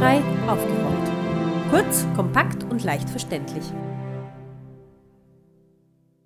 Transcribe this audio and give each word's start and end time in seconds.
barrierefrei 0.00 0.48
aufgeräumt. 0.48 1.70
Kurz, 1.70 2.06
kompakt 2.16 2.64
und 2.64 2.82
leicht 2.84 3.08
verständlich. 3.08 3.64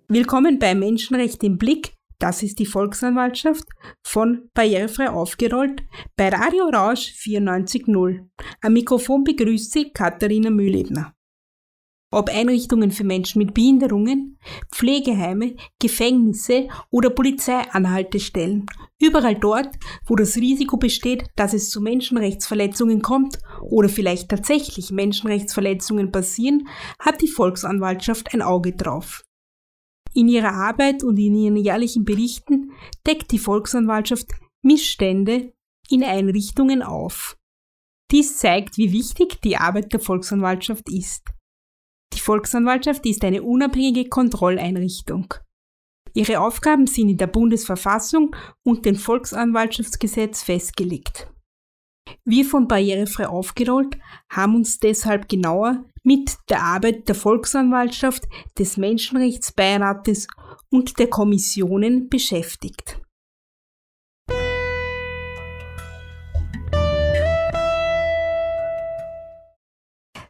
Willkommen 0.07 0.59
bei 0.59 0.73
Menschenrecht 0.73 1.43
im 1.43 1.57
Blick. 1.57 1.93
Das 2.17 2.41
ist 2.41 2.59
die 2.59 2.65
Volksanwaltschaft 2.65 3.65
von 4.01 4.49
Barrierefrei 4.53 5.09
aufgerollt 5.09 5.83
bei 6.15 6.29
Radio 6.29 6.69
Rausch 6.69 7.11
94.0. 7.17 8.29
Am 8.61 8.73
Mikrofon 8.73 9.25
begrüßt 9.25 9.73
Sie 9.73 9.91
Katharina 9.91 10.49
Mühlebner 10.49 11.14
ob 12.15 12.29
Einrichtungen 12.29 12.91
für 12.91 13.03
Menschen 13.03 13.39
mit 13.39 13.53
Behinderungen, 13.53 14.39
Pflegeheime, 14.71 15.57
Gefängnisse 15.81 16.69
oder 16.89 17.09
Polizeianhaltestellen. 17.09 18.67
Überall 19.01 19.35
dort, 19.35 19.75
wo 20.05 20.15
das 20.15 20.37
Risiko 20.37 20.77
besteht, 20.77 21.25
dass 21.35 21.53
es 21.53 21.69
zu 21.69 21.81
Menschenrechtsverletzungen 21.81 23.01
kommt 23.01 23.39
oder 23.61 23.89
vielleicht 23.89 24.29
tatsächlich 24.29 24.91
Menschenrechtsverletzungen 24.91 26.13
passieren, 26.13 26.69
hat 26.99 27.21
die 27.21 27.27
Volksanwaltschaft 27.27 28.33
ein 28.33 28.41
Auge 28.41 28.71
drauf. 28.71 29.25
In 30.13 30.29
ihrer 30.29 30.53
Arbeit 30.53 31.03
und 31.03 31.17
in 31.17 31.35
ihren 31.35 31.57
jährlichen 31.57 32.05
Berichten 32.05 32.71
deckt 33.05 33.33
die 33.33 33.39
Volksanwaltschaft 33.39 34.31
Missstände 34.61 35.51
in 35.89 36.01
Einrichtungen 36.01 36.81
auf. 36.81 37.37
Dies 38.11 38.37
zeigt, 38.37 38.77
wie 38.77 38.93
wichtig 38.93 39.41
die 39.41 39.57
Arbeit 39.57 39.91
der 39.91 39.99
Volksanwaltschaft 39.99 40.89
ist. 40.89 41.34
Die 42.13 42.19
Volksanwaltschaft 42.19 43.05
ist 43.05 43.23
eine 43.23 43.43
unabhängige 43.43 44.09
Kontrolleinrichtung. 44.09 45.33
Ihre 46.13 46.39
Aufgaben 46.39 46.87
sind 46.87 47.09
in 47.09 47.17
der 47.17 47.27
Bundesverfassung 47.27 48.35
und 48.63 48.85
dem 48.85 48.95
Volksanwaltschaftsgesetz 48.95 50.43
festgelegt. 50.43 51.29
Wir 52.23 52.45
von 52.45 52.67
Barrierefrei 52.67 53.27
aufgerollt 53.27 53.97
haben 54.29 54.55
uns 54.55 54.79
deshalb 54.79 55.27
genauer 55.27 55.83
mit 56.03 56.37
der 56.49 56.63
Arbeit 56.63 57.07
der 57.07 57.15
Volksanwaltschaft, 57.15 58.23
des 58.57 58.77
Menschenrechtsbeirates 58.77 60.27
und 60.69 60.97
der 60.99 61.09
Kommissionen 61.09 62.09
beschäftigt. 62.09 63.01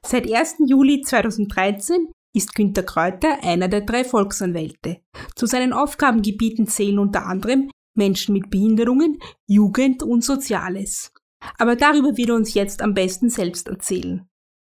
Seit 0.08 0.32
1. 0.32 0.58
Juli 0.68 1.02
2013 1.02 2.12
ist 2.36 2.54
Günter 2.54 2.84
Kräuter 2.84 3.44
einer 3.44 3.68
der 3.68 3.82
drei 3.82 4.04
Volksanwälte. 4.04 4.98
Zu 5.36 5.48
seinen 5.48 5.74
Aufgabengebieten 5.74 6.68
zählen 6.68 7.00
unter 7.00 7.26
anderem 7.26 7.72
Menschen 7.98 8.34
mit 8.34 8.52
Behinderungen, 8.52 9.18
Jugend 9.48 10.04
und 10.04 10.24
Soziales. 10.24 11.12
Aber 11.58 11.76
darüber 11.76 12.18
wird 12.18 12.30
er 12.30 12.36
uns 12.36 12.54
jetzt 12.54 12.84
am 12.84 12.94
besten 12.94 13.30
selbst 13.30 13.68
erzählen. 13.68 14.28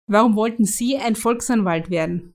Warum 0.06 0.36
wollten 0.36 0.66
Sie 0.66 0.98
ein 0.98 1.16
Volksanwalt 1.16 1.88
werden? 1.88 2.31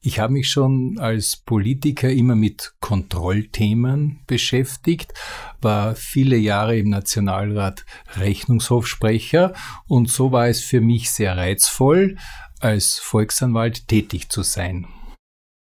Ich 0.00 0.20
habe 0.20 0.32
mich 0.32 0.48
schon 0.48 0.98
als 0.98 1.36
Politiker 1.36 2.08
immer 2.08 2.36
mit 2.36 2.74
Kontrollthemen 2.80 4.20
beschäftigt, 4.26 5.12
war 5.60 5.96
viele 5.96 6.36
Jahre 6.36 6.78
im 6.78 6.88
Nationalrat 6.88 7.84
Rechnungshofsprecher 8.16 9.54
und 9.86 10.08
so 10.08 10.30
war 10.30 10.46
es 10.46 10.60
für 10.60 10.80
mich 10.80 11.10
sehr 11.10 11.36
reizvoll, 11.36 12.16
als 12.60 12.98
Volksanwalt 12.98 13.88
tätig 13.88 14.28
zu 14.28 14.42
sein. 14.42 14.86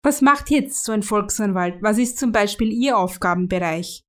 Was 0.03 0.21
macht 0.21 0.49
jetzt 0.49 0.83
so 0.83 0.91
ein 0.91 1.03
Volksanwalt? 1.03 1.81
Was 1.81 1.97
ist 1.97 2.17
zum 2.19 2.31
Beispiel 2.31 2.71
Ihr 2.71 2.97
Aufgabenbereich? 2.97 4.03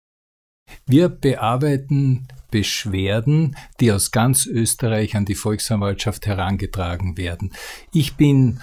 Wir 0.86 1.08
bearbeiten 1.08 2.28
Beschwerden, 2.50 3.56
die 3.80 3.92
aus 3.92 4.10
ganz 4.10 4.46
Österreich 4.46 5.16
an 5.16 5.24
die 5.24 5.34
Volksanwaltschaft 5.34 6.26
herangetragen 6.26 7.16
werden. 7.16 7.52
Ich 7.92 8.16
bin 8.16 8.60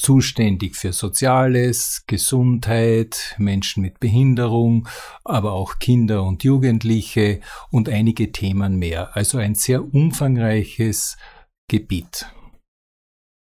zuständig 0.00 0.76
für 0.76 0.92
Soziales, 0.92 2.04
Gesundheit, 2.06 3.34
Menschen 3.38 3.82
mit 3.82 4.00
Behinderung, 4.00 4.88
aber 5.24 5.52
auch 5.52 5.78
Kinder 5.78 6.24
und 6.24 6.44
Jugendliche 6.44 7.40
und 7.70 7.88
einige 7.88 8.32
Themen 8.32 8.78
mehr. 8.78 9.16
Also 9.16 9.38
ein 9.38 9.54
sehr 9.54 9.82
umfangreiches 9.82 11.16
Gebiet. 11.68 12.26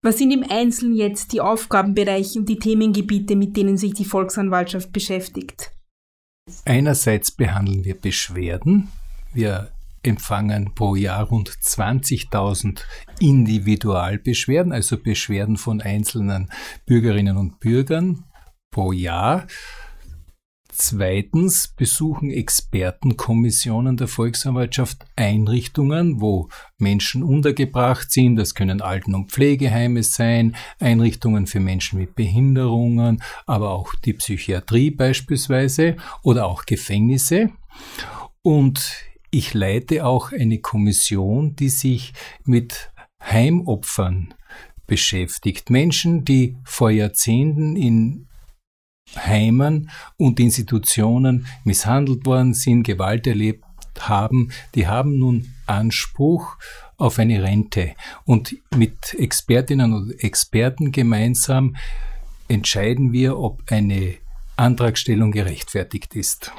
Was 0.04 0.20
sind 0.20 0.32
im 0.32 0.44
Einzelnen 0.50 0.96
jetzt 0.96 1.34
die 1.34 1.42
Aufgabenbereiche 1.42 2.40
und 2.40 2.48
die 2.48 2.60
Themengebiete, 2.60 3.36
mit 3.36 3.58
denen 3.58 3.78
sich 3.78 3.94
die 3.94 4.06
Volksanwaltschaft 4.06 4.92
beschäftigt? 4.94 5.72
Einerseits 6.66 7.32
behandeln 7.32 7.84
wir 7.84 7.96
Beschwerden. 7.96 8.90
Wir 9.34 9.72
empfangen 10.08 10.74
pro 10.74 10.96
Jahr 10.96 11.26
rund 11.26 11.50
20.000 11.50 12.82
Individualbeschwerden, 13.20 14.72
also 14.72 14.98
Beschwerden 14.98 15.58
von 15.58 15.82
einzelnen 15.82 16.50
Bürgerinnen 16.86 17.38
und 17.38 17.60
Bürgern 17.60 18.24
pro 18.72 18.92
Jahr. 18.92 19.46
Zweitens 20.80 21.70
besuchen 21.70 22.30
Expertenkommissionen 22.30 23.98
der 23.98 24.08
Volksanwaltschaft 24.08 25.06
Einrichtungen, 25.16 26.22
wo 26.22 26.50
Menschen 26.78 27.24
untergebracht 27.24 28.12
sind. 28.12 28.36
Das 28.36 28.54
können 28.54 28.82
Alten- 28.82 29.16
und 29.16 29.32
Pflegeheime 29.32 30.04
sein, 30.04 30.56
Einrichtungen 30.80 31.48
für 31.48 31.60
Menschen 31.60 31.98
mit 31.98 32.14
Behinderungen, 32.14 33.24
aber 33.48 33.72
auch 33.72 33.96
die 34.06 34.14
Psychiatrie 34.14 34.92
beispielsweise 34.92 35.98
oder 36.22 36.46
auch 36.46 36.66
Gefängnisse. 36.66 37.50
Und 38.44 39.08
ich 39.32 39.54
leite 39.54 40.06
auch 40.06 40.32
eine 40.32 40.60
Kommission, 40.60 41.56
die 41.56 41.70
sich 41.70 42.14
mit 42.46 42.92
Heimopfern 43.22 44.34
beschäftigt. 44.86 45.70
Menschen, 45.70 46.24
die 46.26 46.56
vor 46.64 46.90
Jahrzehnten 46.90 47.76
in 47.76 48.28
Heimen 49.16 49.90
und 50.18 50.40
Institutionen 50.40 51.48
misshandelt 51.64 52.26
worden 52.26 52.54
sind, 52.54 52.84
Gewalt 52.84 53.28
erlebt 53.28 53.64
haben, 54.00 54.52
die 54.76 54.88
haben 54.88 55.18
nun 55.18 55.54
Anspruch 55.66 56.58
auf 56.98 57.20
eine 57.20 57.42
Rente. 57.42 57.94
Und 58.26 58.56
mit 58.76 59.14
Expertinnen 59.14 59.94
und 59.94 60.24
Experten 60.24 60.92
gemeinsam 60.92 61.76
entscheiden 62.48 63.12
wir, 63.12 63.38
ob 63.38 63.64
eine 63.72 64.16
Antragstellung 64.56 65.32
gerechtfertigt 65.32 66.16
ist. 66.16 66.52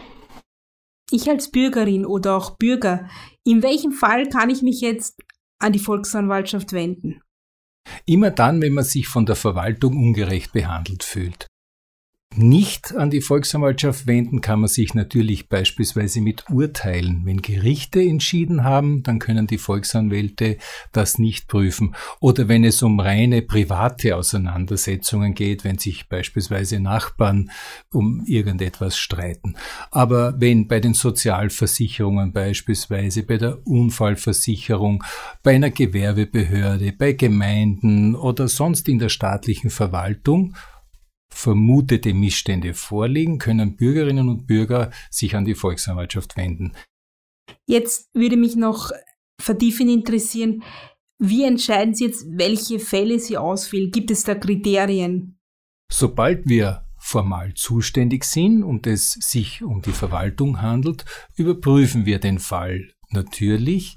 Ich 1.11 1.29
als 1.29 1.51
Bürgerin 1.51 2.05
oder 2.05 2.37
auch 2.37 2.57
Bürger, 2.59 3.09
in 3.45 3.63
welchem 3.63 3.93
Fall 3.93 4.29
kann 4.29 4.51
ich 4.51 4.63
mich 4.63 4.81
jetzt 4.81 5.21
an 5.59 5.73
die 5.73 5.79
Volksanwaltschaft 5.79 6.73
wenden? 6.73 7.21
Immer 8.05 8.31
dann, 8.31 8.61
wenn 8.61 8.75
man 8.75 8.85
sich 8.85 9.09
von 9.09 9.25
der 9.25 9.37
Verwaltung 9.37 9.97
ungerecht 9.97 10.53
behandelt 10.53 11.03
fühlt 11.03 11.49
nicht 12.39 12.95
an 12.95 13.11
die 13.11 13.21
Volksanwaltschaft 13.21 14.07
wenden 14.07 14.41
kann 14.41 14.61
man 14.61 14.69
sich 14.69 14.95
natürlich 14.95 15.49
beispielsweise 15.49 16.21
mit 16.21 16.49
Urteilen. 16.51 17.23
Wenn 17.25 17.43
Gerichte 17.43 18.01
entschieden 18.01 18.65
haben, 18.65 19.03
dann 19.03 19.19
können 19.19 19.47
die 19.47 19.59
Volksanwälte 19.59 20.59
das 20.93 21.19
nicht 21.19 21.49
prüfen. 21.49 21.95
Oder 22.21 22.49
wenn 22.49 22.65
es 22.65 22.83
um 22.83 23.01
reine 23.01 23.43
private 23.43 24.17
Auseinandersetzungen 24.17 25.35
geht, 25.35 25.65
wenn 25.65 25.79
sich 25.79 26.09
beispielsweise 26.09 26.81
Nachbarn 26.81 27.51
um 27.93 28.25
irgendetwas 28.27 28.97
streiten. 28.97 29.57
Aber 29.91 30.41
wenn 30.41 30.69
bei 30.69 30.81
den 30.81 30.95
Sozialversicherungen 30.95 32.33
beispielsweise, 32.33 33.23
bei 33.23 33.37
der 33.37 33.67
Unfallversicherung, 33.67 35.05
bei 35.43 35.57
einer 35.57 35.71
Gewerbebehörde, 35.71 36.93
bei 36.93 37.13
Gemeinden 37.13 38.15
oder 38.15 38.49
sonst 38.49 38.89
in 38.89 38.99
der 38.99 39.09
staatlichen 39.09 39.71
Verwaltung 39.71 40.55
vermutete 41.39 42.15
Missstände 42.15 42.75
vorliegen, 42.75 43.39
können 43.39 43.77
Bürgerinnen 43.77 44.29
und 44.29 44.49
Bürger 44.49 44.91
sich 45.09 45.37
an 45.37 45.45
die 45.45 45.55
Volksanwaltschaft 45.55 46.37
wenden. 46.37 46.73
Jetzt 47.65 48.11
würde 48.13 48.37
mich 48.37 48.57
noch 48.57 48.91
vertiefend 49.41 49.89
interessieren, 49.89 50.65
wie 51.21 51.45
entscheiden 51.45 51.95
Sie 51.95 52.07
jetzt, 52.07 52.27
welche 52.29 52.81
Fälle 52.81 53.21
Sie 53.21 53.37
auswählen? 53.37 53.93
Gibt 53.93 54.11
es 54.11 54.25
da 54.25 54.35
Kriterien? 54.35 55.39
Sobald 55.93 56.49
wir 56.49 56.85
formal 56.99 57.55
zuständig 57.55 58.25
sind 58.25 58.65
und 58.65 58.89
es 58.89 59.13
sich 59.13 59.63
um 59.63 59.81
die 59.81 59.93
Verwaltung 59.93 60.61
handelt, 60.61 61.05
überprüfen 61.37 62.05
wir 62.05 62.19
den 62.19 62.41
Fall 62.41 62.91
natürlich. 63.11 63.97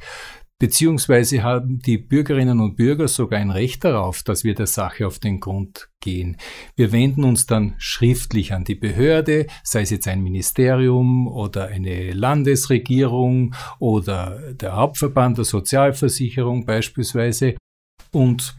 Beziehungsweise 0.62 1.42
haben 1.42 1.80
die 1.80 1.98
Bürgerinnen 1.98 2.60
und 2.60 2.76
Bürger 2.76 3.08
sogar 3.08 3.40
ein 3.40 3.50
Recht 3.50 3.84
darauf, 3.84 4.22
dass 4.22 4.44
wir 4.44 4.54
der 4.54 4.68
Sache 4.68 5.08
auf 5.08 5.18
den 5.18 5.40
Grund 5.40 5.90
gehen. 6.02 6.38
Wir 6.76 6.92
wenden 6.92 7.24
uns 7.24 7.48
dann 7.48 7.74
schriftlich 7.80 8.54
an 8.54 8.64
die 8.64 8.76
Behörde, 8.76 9.48
sei 9.64 9.82
es 9.82 9.90
jetzt 9.90 10.08
ein 10.08 10.22
Ministerium 10.22 11.28
oder 11.28 11.70
eine 11.70 12.14
Landesregierung 12.14 13.56
oder 13.80 14.54
der 14.54 14.76
Hauptverband 14.76 15.40
der 15.40 15.46
Sozialversicherung 15.46 16.68
beispielsweise 16.68 17.56
und 18.12 18.56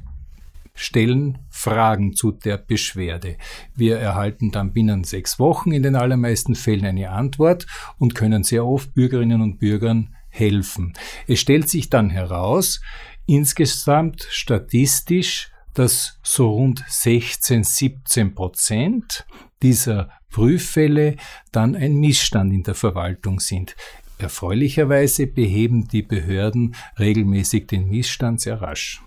stellen 0.75 1.39
Fragen 1.51 2.15
zu 2.15 2.33
der 2.33 2.57
Beschwerde. 2.57 3.37
Wir 3.77 3.99
erhalten 3.99 4.51
dann 4.51 4.73
binnen 4.73 5.05
sechs 5.05 5.39
Wochen 5.39 5.71
in 5.71 5.85
den 5.85 5.95
allermeisten 5.95 6.57
Fällen 6.57 6.85
eine 6.85 7.11
Antwort 7.11 7.69
und 7.99 8.17
können 8.17 8.43
sehr 8.43 8.67
oft 8.67 8.93
Bürgerinnen 8.93 9.41
und 9.41 9.61
Bürgern 9.61 10.17
helfen. 10.33 10.95
Es 11.29 11.39
stellt 11.39 11.69
sich 11.69 11.91
dann 11.91 12.11
heraus, 12.11 12.81
insgesamt 13.27 14.27
statistisch, 14.31 15.51
dass 15.75 16.19
so 16.23 16.51
rund 16.51 16.85
16, 16.89 17.65
17 17.65 18.35
Prozent 18.35 19.25
dieser 19.63 20.11
Prüffälle 20.31 21.17
dann 21.53 21.77
ein 21.77 21.95
Missstand 21.97 22.53
in 22.53 22.63
der 22.63 22.75
Verwaltung 22.75 23.39
sind. 23.41 23.77
Erfreulicherweise 24.19 25.27
beheben 25.27 25.89
die 25.89 26.03
Behörden 26.03 26.75
regelmäßig 26.99 27.67
den 27.67 27.89
Missstand 27.89 28.41
sehr 28.41 28.61
rasch. 28.61 29.03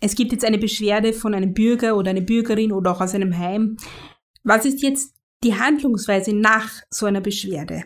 Es 0.00 0.14
gibt 0.14 0.32
jetzt 0.32 0.44
eine 0.44 0.58
Beschwerde 0.58 1.12
von 1.12 1.34
einem 1.34 1.54
Bürger 1.54 1.96
oder 1.96 2.10
einer 2.10 2.20
Bürgerin 2.20 2.72
oder 2.72 2.92
auch 2.92 3.00
aus 3.00 3.14
einem 3.14 3.36
Heim. 3.36 3.76
Was 4.42 4.64
ist 4.64 4.82
jetzt 4.82 5.14
die 5.42 5.54
Handlungsweise 5.54 6.34
nach 6.34 6.70
so 6.90 7.06
einer 7.06 7.20
Beschwerde? 7.20 7.84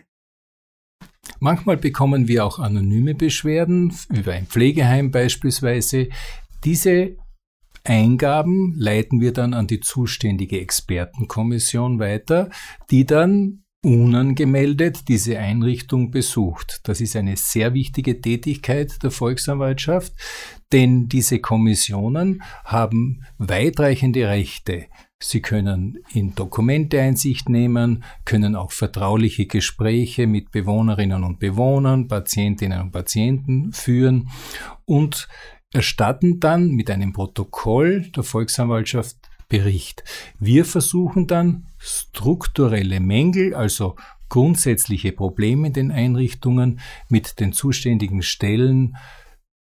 Manchmal 1.39 1.77
bekommen 1.77 2.27
wir 2.27 2.45
auch 2.45 2.59
anonyme 2.59 3.15
Beschwerden 3.15 3.93
über 4.09 4.33
ein 4.33 4.45
Pflegeheim 4.45 5.09
beispielsweise. 5.11 6.09
Diese 6.65 7.15
Eingaben 7.85 8.73
leiten 8.77 9.21
wir 9.21 9.31
dann 9.31 9.53
an 9.53 9.67
die 9.67 9.79
zuständige 9.79 10.59
Expertenkommission 10.59 11.99
weiter, 11.99 12.49
die 12.91 13.05
dann 13.05 13.63
unangemeldet 13.83 15.07
diese 15.07 15.39
Einrichtung 15.39 16.11
besucht. 16.11 16.81
Das 16.83 16.99
ist 16.99 17.15
eine 17.15 17.37
sehr 17.37 17.73
wichtige 17.73 18.19
Tätigkeit 18.19 19.01
der 19.01 19.11
Volksanwaltschaft, 19.11 20.13
denn 20.71 21.07
diese 21.09 21.39
Kommissionen 21.39 22.43
haben 22.63 23.23
weitreichende 23.37 24.27
Rechte. 24.27 24.85
Sie 25.21 25.41
können 25.41 25.99
in 26.13 26.33
Dokumente 26.35 27.01
Einsicht 27.01 27.49
nehmen, 27.49 28.03
können 28.23 28.55
auch 28.55 28.71
vertrauliche 28.71 29.47
Gespräche 29.47 30.27
mit 30.27 30.51
Bewohnerinnen 30.51 31.23
und 31.23 31.39
Bewohnern, 31.39 32.07
Patientinnen 32.07 32.79
und 32.79 32.91
Patienten 32.91 33.73
führen 33.73 34.29
und 34.85 35.27
erstatten 35.73 36.39
dann 36.39 36.69
mit 36.69 36.89
einem 36.89 37.11
Protokoll 37.11 38.09
der 38.15 38.23
Volksanwaltschaft 38.23 39.17
Bericht. 39.49 40.03
Wir 40.39 40.63
versuchen 40.63 41.27
dann 41.27 41.65
strukturelle 41.79 42.99
Mängel, 42.99 43.55
also 43.55 43.95
grundsätzliche 44.29 45.11
Probleme 45.11 45.67
in 45.67 45.73
den 45.73 45.91
Einrichtungen 45.91 46.79
mit 47.09 47.39
den 47.39 47.51
zuständigen 47.51 48.21
Stellen 48.21 48.95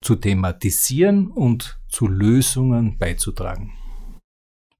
zu 0.05 0.15
thematisieren 0.15 1.31
und 1.31 1.79
zu 1.89 2.07
Lösungen 2.07 2.97
beizutragen. 2.97 3.73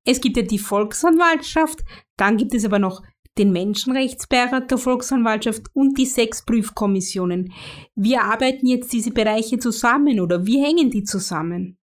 Es 0.06 0.22
gibt 0.22 0.38
ja 0.38 0.44
die 0.44 0.60
Volksanwaltschaft, 0.60 1.84
dann 2.16 2.38
gibt 2.38 2.54
es 2.54 2.64
aber 2.64 2.78
noch 2.78 3.02
den 3.38 3.52
Menschenrechtsbeirat 3.52 4.70
der 4.70 4.78
Volksanwaltschaft 4.78 5.64
und 5.74 5.98
die 5.98 6.06
sechs 6.06 6.46
Prüfkommissionen. 6.46 7.52
Wie 7.96 8.18
arbeiten 8.18 8.68
jetzt 8.68 8.94
diese 8.94 9.12
Bereiche 9.12 9.58
zusammen 9.58 10.20
oder 10.20 10.46
wie 10.46 10.64
hängen 10.64 10.92
die 10.92 11.04
zusammen? 11.04 11.78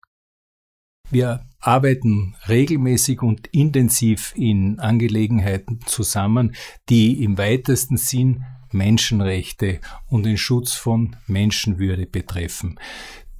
Wir 1.09 1.43
arbeiten 1.59 2.35
regelmäßig 2.47 3.21
und 3.21 3.47
intensiv 3.47 4.33
in 4.35 4.79
Angelegenheiten 4.79 5.79
zusammen, 5.85 6.55
die 6.89 7.23
im 7.23 7.37
weitesten 7.37 7.97
Sinn 7.97 8.45
Menschenrechte 8.71 9.81
und 10.07 10.25
den 10.25 10.37
Schutz 10.37 10.73
von 10.73 11.17
Menschenwürde 11.27 12.05
betreffen. 12.05 12.79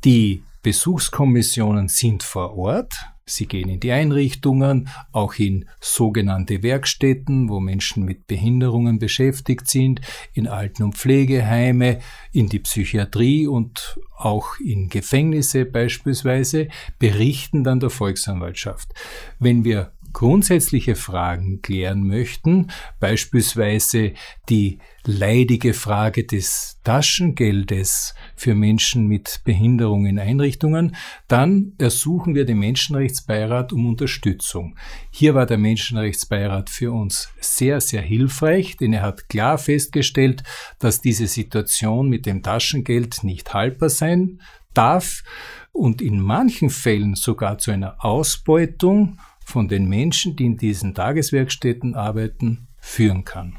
Die 0.03 0.43
Besuchskommissionen 0.63 1.87
sind 1.87 2.23
vor 2.23 2.57
Ort, 2.57 2.93
Sie 3.31 3.45
gehen 3.45 3.69
in 3.69 3.79
die 3.79 3.91
Einrichtungen, 3.91 4.89
auch 5.11 5.35
in 5.35 5.65
sogenannte 5.79 6.63
Werkstätten, 6.63 7.49
wo 7.49 7.59
Menschen 7.59 8.03
mit 8.03 8.27
Behinderungen 8.27 8.99
beschäftigt 8.99 9.67
sind, 9.67 10.01
in 10.33 10.47
Alten- 10.47 10.83
und 10.83 10.97
Pflegeheime, 10.97 11.99
in 12.33 12.49
die 12.49 12.59
Psychiatrie 12.59 13.47
und 13.47 13.99
auch 14.17 14.59
in 14.59 14.89
Gefängnisse 14.89 15.65
beispielsweise, 15.65 16.67
berichten 16.99 17.63
dann 17.63 17.79
der 17.79 17.89
Volksanwaltschaft. 17.89 18.93
Wenn 19.39 19.63
wir 19.63 19.93
grundsätzliche 20.13 20.95
Fragen 20.95 21.61
klären 21.61 22.05
möchten, 22.05 22.67
beispielsweise 22.99 24.13
die 24.49 24.79
leidige 25.05 25.73
Frage 25.73 26.25
des 26.25 26.79
Taschengeldes 26.83 28.13
für 28.35 28.53
Menschen 28.53 29.07
mit 29.07 29.41
Behinderung 29.43 30.05
in 30.05 30.19
Einrichtungen, 30.19 30.95
dann 31.27 31.73
ersuchen 31.77 32.35
wir 32.35 32.45
den 32.45 32.59
Menschenrechtsbeirat 32.59 33.73
um 33.73 33.87
Unterstützung. 33.87 34.75
Hier 35.09 35.33
war 35.33 35.45
der 35.45 35.57
Menschenrechtsbeirat 35.57 36.69
für 36.69 36.91
uns 36.91 37.29
sehr, 37.39 37.81
sehr 37.81 38.01
hilfreich, 38.01 38.77
denn 38.77 38.93
er 38.93 39.01
hat 39.01 39.29
klar 39.29 39.57
festgestellt, 39.57 40.43
dass 40.79 41.01
diese 41.01 41.27
Situation 41.27 42.09
mit 42.09 42.25
dem 42.25 42.43
Taschengeld 42.43 43.23
nicht 43.23 43.53
haltbar 43.53 43.89
sein 43.89 44.39
darf 44.73 45.23
und 45.71 46.01
in 46.01 46.19
manchen 46.19 46.69
Fällen 46.69 47.15
sogar 47.15 47.57
zu 47.57 47.71
einer 47.71 48.03
Ausbeutung 48.03 49.17
von 49.51 49.67
den 49.67 49.87
Menschen, 49.87 50.35
die 50.35 50.45
in 50.45 50.57
diesen 50.57 50.95
Tageswerkstätten 50.95 51.93
arbeiten, 51.93 52.67
führen 52.79 53.25
kann. 53.25 53.57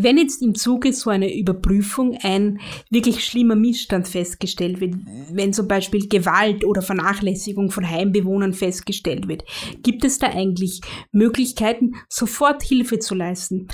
Wenn 0.00 0.16
jetzt 0.16 0.42
im 0.42 0.54
Zuge 0.54 0.92
so 0.92 1.10
einer 1.10 1.34
Überprüfung 1.34 2.16
ein 2.22 2.60
wirklich 2.88 3.24
schlimmer 3.24 3.56
Missstand 3.56 4.06
festgestellt 4.06 4.80
wird, 4.80 4.94
wenn 5.32 5.52
zum 5.52 5.66
Beispiel 5.66 6.06
Gewalt 6.08 6.64
oder 6.64 6.82
Vernachlässigung 6.82 7.72
von 7.72 7.90
Heimbewohnern 7.90 8.52
festgestellt 8.52 9.26
wird, 9.26 9.42
gibt 9.82 10.04
es 10.04 10.20
da 10.20 10.28
eigentlich 10.28 10.82
Möglichkeiten, 11.10 11.96
sofort 12.08 12.62
Hilfe 12.62 13.00
zu 13.00 13.16
leisten? 13.16 13.66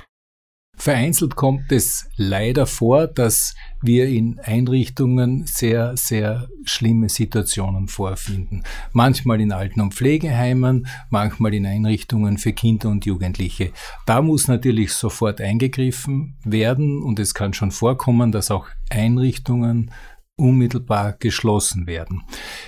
Vereinzelt 0.77 1.37
kommt 1.37 1.71
es 1.73 2.09
leider 2.17 2.67
vor, 2.67 3.07
dass 3.07 3.55
wir 3.81 4.09
in 4.09 4.41
Einrichtungen 4.41 5.47
sehr, 5.47 5.97
sehr 5.97 6.49
schlimme 6.65 7.09
Situationen 7.09 7.89
vorfinden. 7.89 8.65
Manchmal 8.93 9.41
in 9.41 9.53
Alten- 9.53 9.81
und 9.81 9.95
Pflegeheimen, 9.95 10.87
manchmal 11.11 11.55
in 11.55 11.67
Einrichtungen 11.67 12.39
für 12.39 12.53
Kinder 12.53 12.89
und 12.89 13.05
Jugendliche. 13.07 13.73
Da 14.07 14.23
muss 14.23 14.49
natürlich 14.49 14.93
sofort 14.93 15.41
eingegriffen 15.41 16.37
werden 16.45 17.03
und 17.03 17.19
es 17.19 17.35
kann 17.35 17.53
schon 17.53 17.71
vorkommen, 17.71 18.33
dass 18.33 18.51
auch 18.51 18.67
Einrichtungen 18.91 19.91
unmittelbar 20.37 21.13
geschlossen 21.13 21.87
werden. 21.87 22.23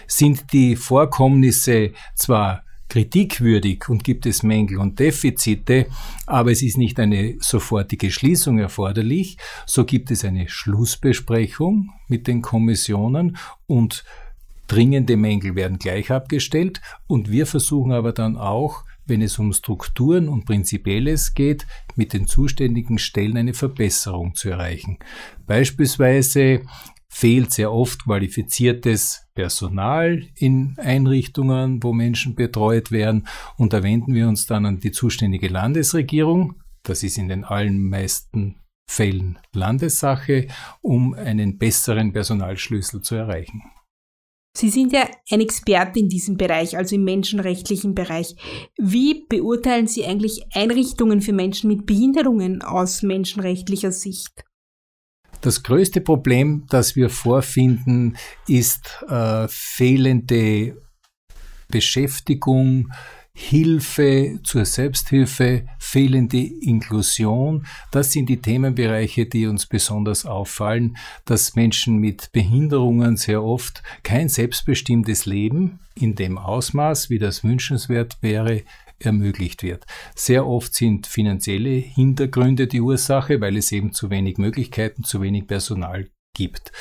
Sind 0.07 0.53
die 0.53 0.77
Vorkommnisse 0.77 1.93
zwar 2.15 2.66
kritikwürdig 2.89 3.89
und 3.89 4.05
gibt 4.05 4.27
es 4.27 4.43
Mängel 4.43 4.79
und 4.79 4.99
Defizite, 4.99 5.87
aber 6.27 6.53
es 6.53 6.63
ist 6.63 6.79
nicht 6.79 6.99
eine 7.01 7.37
sofortige 7.41 8.11
Schließung 8.11 8.59
erforderlich, 8.59 9.37
so 9.67 9.85
gibt 9.85 10.11
es 10.11 10.25
eine 10.25 10.49
Schlussbesprechung 10.49 11.91
mit 12.09 12.27
den 12.27 12.43
Kommissionen 12.43 13.37
und 13.67 14.05
dringende 14.67 15.17
Mängel 15.17 15.55
werden 15.55 15.79
gleich 15.79 16.11
abgestellt 16.11 16.81
und 17.07 17.31
wir 17.31 17.47
versuchen 17.47 17.93
aber 17.93 18.13
dann 18.13 18.37
auch, 18.37 18.85
wenn 19.07 19.23
es 19.23 19.39
um 19.39 19.53
Strukturen 19.53 20.29
und 20.29 20.45
Prinzipielles 20.47 21.35
geht, 21.35 21.67
mit 21.95 22.13
den 22.13 22.27
zuständigen 22.27 22.99
Stellen 22.99 23.37
eine 23.37 23.55
Verbesserung 23.55 24.35
zu 24.35 24.51
erreichen. 24.51 24.99
Beispielsweise 25.47 26.63
fehlt 27.09 27.53
sehr 27.53 27.73
oft 27.73 28.05
qualifiziertes 28.05 29.26
Personal 29.37 30.25
in 30.35 30.75
Einrichtungen, 30.79 31.81
wo 31.85 31.93
Menschen 31.93 32.35
betreut 32.35 32.91
werden. 32.91 33.29
Und 33.57 33.73
da 33.73 33.85
wenden 33.85 34.15
wir 34.15 34.27
uns 34.27 34.47
dann 34.47 34.67
an 34.67 34.81
die 34.81 34.91
zuständige 34.91 35.47
Landesregierung. 35.47 36.57
Das 36.83 37.05
ist 37.05 37.19
in 37.19 37.29
den 37.29 37.45
allermeisten 37.45 38.57
Fällen 38.91 39.39
Landessache, 39.53 40.49
um 40.81 41.15
einen 41.15 41.59
besseren 41.59 42.13
Personalschlüssel 42.13 43.03
zu 43.03 43.15
erreichen. 43.15 43.63
Sie 44.57 44.71
sind 44.71 44.93
ja 44.93 45.07
ein 45.31 45.41
Experte 45.41 45.99
in 45.99 46.09
diesem 46.09 46.39
Bereich, 46.39 46.79
also 46.79 46.95
im 46.95 47.05
menschenrechtlichen 47.05 47.95
Bereich. 47.95 48.37
Wie 48.79 49.27
beurteilen 49.29 49.87
Sie 49.87 50.07
eigentlich 50.07 50.47
Einrichtungen 50.55 51.21
für 51.21 51.35
Menschen 51.35 51.69
mit 51.69 51.85
Behinderungen 51.85 52.63
aus 52.63 53.03
menschenrechtlicher 53.03 53.93
Sicht? 53.93 54.45
Das 55.41 55.63
größte 55.63 56.01
Problem, 56.01 56.65
das 56.69 56.97
wir 56.97 57.11
vorfinden, 57.11 58.17
ist 58.49 59.05
äh, 59.09 59.47
fehlende 59.49 60.77
Beschäftigung, 61.69 62.93
Hilfe 63.39 64.41
zur 64.45 64.65
Selbsthilfe, 64.65 65.67
fehlende 65.79 66.39
Inklusion. 66.39 67.67
Das 67.91 68.13
sind 68.13 68.31
die 68.31 68.41
Themenbereiche, 68.41 69.27
die 69.27 69.47
uns 69.47 69.67
besonders 69.67 70.25
auffallen, 70.25 70.97
dass 71.27 71.55
Menschen 71.55 71.99
mit 71.99 72.33
Behinderungen 72.33 73.19
sehr 73.19 73.45
oft 73.45 73.83
kein 74.03 74.31
selbstbestimmtes 74.31 75.27
Leben 75.27 75.81
in 75.95 76.15
dem 76.15 76.39
Ausmaß, 76.39 77.11
wie 77.11 77.19
das 77.19 77.45
wünschenswert 77.45 78.17
wäre, 78.23 78.63
ermöglicht 78.99 79.63
wird. 79.63 79.85
Sehr 80.15 80.47
oft 80.47 80.75
sind 80.75 81.07
finanzielle 81.07 81.71
Hintergründe 81.71 82.67
die 82.67 82.81
Ursache, 82.81 83.41
weil 83.41 83.57
es 83.57 83.73
eben 83.73 83.93
zu 83.93 84.11
wenig 84.11 84.39
Möglichkeiten, 84.39 85.05
zu 85.05 85.21
wenig 85.21 85.47
Personal 85.47 86.09
gibt. 86.35 86.73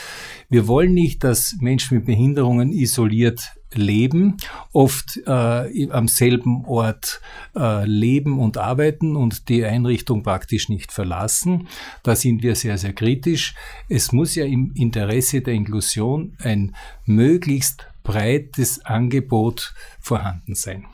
Wir 0.49 0.67
wollen 0.67 0.93
nicht, 0.93 1.23
dass 1.23 1.55
Menschen 1.59 1.97
mit 1.97 2.05
Behinderungen 2.05 2.71
isoliert 2.71 3.53
leben, 3.73 4.37
oft 4.71 5.17
äh, 5.25 5.89
am 5.89 6.07
selben 6.07 6.65
Ort 6.65 7.21
äh, 7.55 7.85
leben 7.85 8.39
und 8.39 8.57
arbeiten 8.57 9.15
und 9.15 9.49
die 9.49 9.65
Einrichtung 9.65 10.23
praktisch 10.23 10.69
nicht 10.69 10.91
verlassen. 10.91 11.67
Da 12.03 12.15
sind 12.15 12.43
wir 12.43 12.55
sehr, 12.55 12.77
sehr 12.77 12.93
kritisch. 12.93 13.53
Es 13.89 14.11
muss 14.11 14.35
ja 14.35 14.45
im 14.45 14.71
Interesse 14.75 15.41
der 15.41 15.53
Inklusion 15.53 16.37
ein 16.39 16.75
möglichst 17.05 17.87
breites 18.03 18.85
Angebot 18.85 19.73
vorhanden 19.99 20.55
sein. 20.55 20.85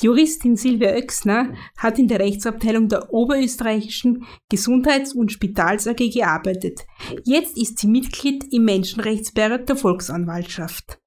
Die 0.00 0.06
Juristin 0.06 0.56
Silvia 0.56 0.92
Oechsner 0.92 1.54
hat 1.76 1.98
in 1.98 2.08
der 2.08 2.20
Rechtsabteilung 2.20 2.88
der 2.88 3.12
Oberösterreichischen 3.12 4.26
Gesundheits- 4.48 5.12
und 5.12 5.30
Spitals 5.30 5.86
AG 5.86 6.10
gearbeitet. 6.10 6.86
Jetzt 7.24 7.58
ist 7.58 7.78
sie 7.78 7.86
Mitglied 7.86 8.50
im 8.50 8.64
Menschenrechtsbeirat 8.64 9.68
der 9.68 9.76
Volksanwaltschaft. 9.76 10.98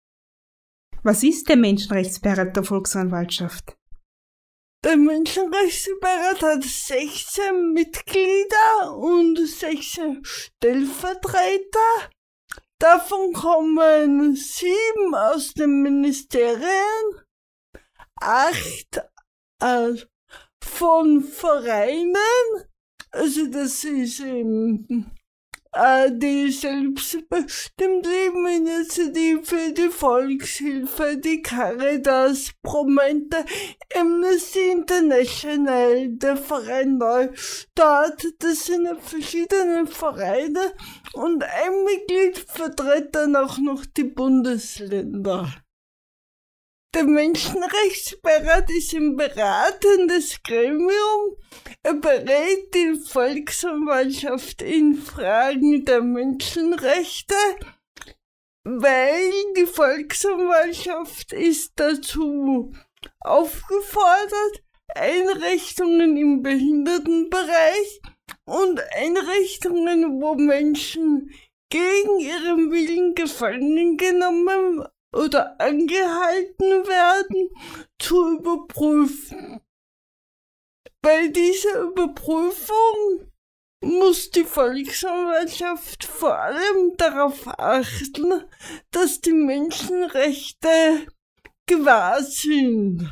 Was 1.02 1.24
ist 1.24 1.50
der 1.50 1.58
Menschenrechtsbeirat 1.58 2.56
der 2.56 2.64
Volksanwaltschaft? 2.64 3.76
Der 4.84 4.98
Menschenrechtsbeirat 4.98 6.42
hat 6.44 6.64
16 6.64 7.74
Mitglieder 7.74 8.96
und 8.96 9.40
16 9.40 10.20
Stellvertreter. 10.24 12.10
Davon 12.78 13.34
kommen 13.34 14.36
sieben 14.36 15.16
aus 15.16 15.54
den 15.54 15.82
Ministerien 15.82 17.24
acht 18.24 19.01
äh, 19.62 19.94
von 20.63 21.24
Vereinen, 21.24 22.15
also 23.12 23.48
das 23.48 23.84
ist 23.84 24.22
eben 24.22 25.12
äh, 25.74 26.12
die 26.12 26.51
selbstbestimmte 26.51 28.10
Initiative, 28.10 29.74
die 29.74 29.89
Volkshilfe, 29.89 31.18
die 31.18 31.42
Caritas, 31.42 32.51
Promente, 32.62 33.44
Amnesty 33.96 34.72
International, 34.72 36.10
der 36.10 36.38
Verein 36.38 36.98
Neustart, 36.98 38.25
das 38.39 38.65
sind 38.65 38.88
verschiedene 39.01 39.86
Vereine 39.88 40.74
und 41.13 41.44
ein 41.44 41.84
Mitglied 41.84 42.38
vertritt 42.38 43.13
dann 43.15 43.36
auch 43.36 43.58
noch 43.58 43.86
die 43.86 44.06
Bundesländer. 44.06 45.62
Der 46.94 47.06
Menschenrechtsbeirat 47.06 48.70
ist 48.70 48.94
ein 48.94 49.16
beratendes 49.16 50.44
Gremium. 50.44 51.38
Er 51.82 51.96
berät 51.96 52.72
die 52.76 53.00
Volksanwaltschaft 53.10 54.62
in 54.62 54.94
Fragen 54.94 55.86
der 55.86 56.02
Menschenrechte, 56.02 57.34
weil 58.64 59.32
die 59.58 59.66
Volksanwaltschaft 59.66 61.34
ist 61.34 61.72
dazu 61.78 62.72
aufgefordert, 63.22 64.64
Einrichtungen 64.94 66.16
im 66.16 66.44
Behindertenbereich 66.44 68.02
und 68.46 68.80
Einrichtungen, 68.96 70.22
wo 70.22 70.36
Menschen 70.36 71.32
gegen 71.70 72.20
ihren 72.20 72.72
Willen 72.72 73.16
gefangen 73.16 73.98
genommen 73.98 74.86
oder 75.13 75.60
angehalten 75.60 76.88
werden, 76.88 77.50
zu 78.00 78.38
überprüfen. 78.38 79.60
Bei 81.01 81.27
dieser 81.27 81.82
Überprüfung 81.82 83.32
muss 83.82 84.32
die 84.32 84.46
Volksanwaltschaft 84.46 86.05
vor 86.05 86.38
allem 86.38 86.96
darauf 86.98 87.48
achten, 87.60 88.46
dass 88.91 89.22
die 89.22 89.34
Menschenrechte 89.34 91.08
gewahr 91.65 92.24
sind. 92.24 93.12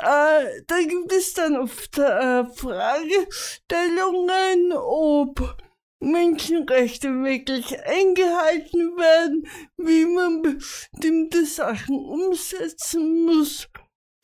Äh, 0.00 0.62
da 0.66 0.78
gibt 0.86 1.12
es 1.12 1.34
dann 1.34 1.56
oft 1.56 1.98
äh, 1.98 2.44
Fragestellungen, 2.44 4.72
ob 4.72 5.56
Menschenrechte 6.00 7.08
wirklich 7.22 7.78
eingehalten 7.80 8.96
werden, 8.96 9.48
wie 9.76 10.04
man 10.04 10.42
bestimmte 10.42 11.44
Sachen 11.44 11.96
umsetzen 11.96 13.24
muss, 13.24 13.68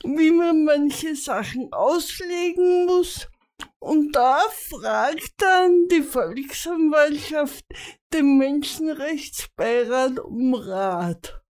wie 0.03 0.31
man 0.31 0.63
manche 0.63 1.15
Sachen 1.15 1.71
auslegen 1.73 2.85
muss. 2.85 3.27
Und 3.79 4.15
da 4.15 4.39
fragt 4.49 5.33
dann 5.37 5.87
die 5.89 6.01
Volksanwaltschaft 6.01 7.63
den 8.13 8.37
Menschenrechtsbeirat 8.37 10.19
um 10.19 10.53
Rat. 10.53 11.41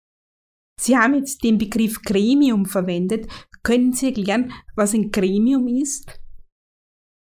Sie 0.81 0.97
haben 0.97 1.15
jetzt 1.15 1.45
den 1.45 1.59
Begriff 1.59 2.03
Gremium 2.03 2.67
verwendet. 2.67 3.31
Können 3.63 3.93
Sie 3.93 4.07
erklären, 4.07 4.53
was 4.75 4.93
ein 4.95 5.11
Gremium 5.11 5.69
ist? 5.69 6.24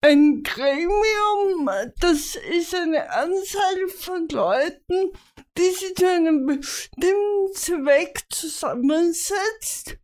Ein 0.02 0.42
Gremium, 0.42 1.68
das 2.00 2.34
ist 2.34 2.74
eine 2.74 3.10
Anzahl 3.10 3.88
von 3.98 4.26
Leuten, 4.28 5.12
die 5.58 5.70
sich 5.70 5.94
zu 5.94 6.08
einem 6.08 6.46
bestimmten 6.46 7.52
Zweck 7.52 8.24
zusammensetzt 8.30 9.98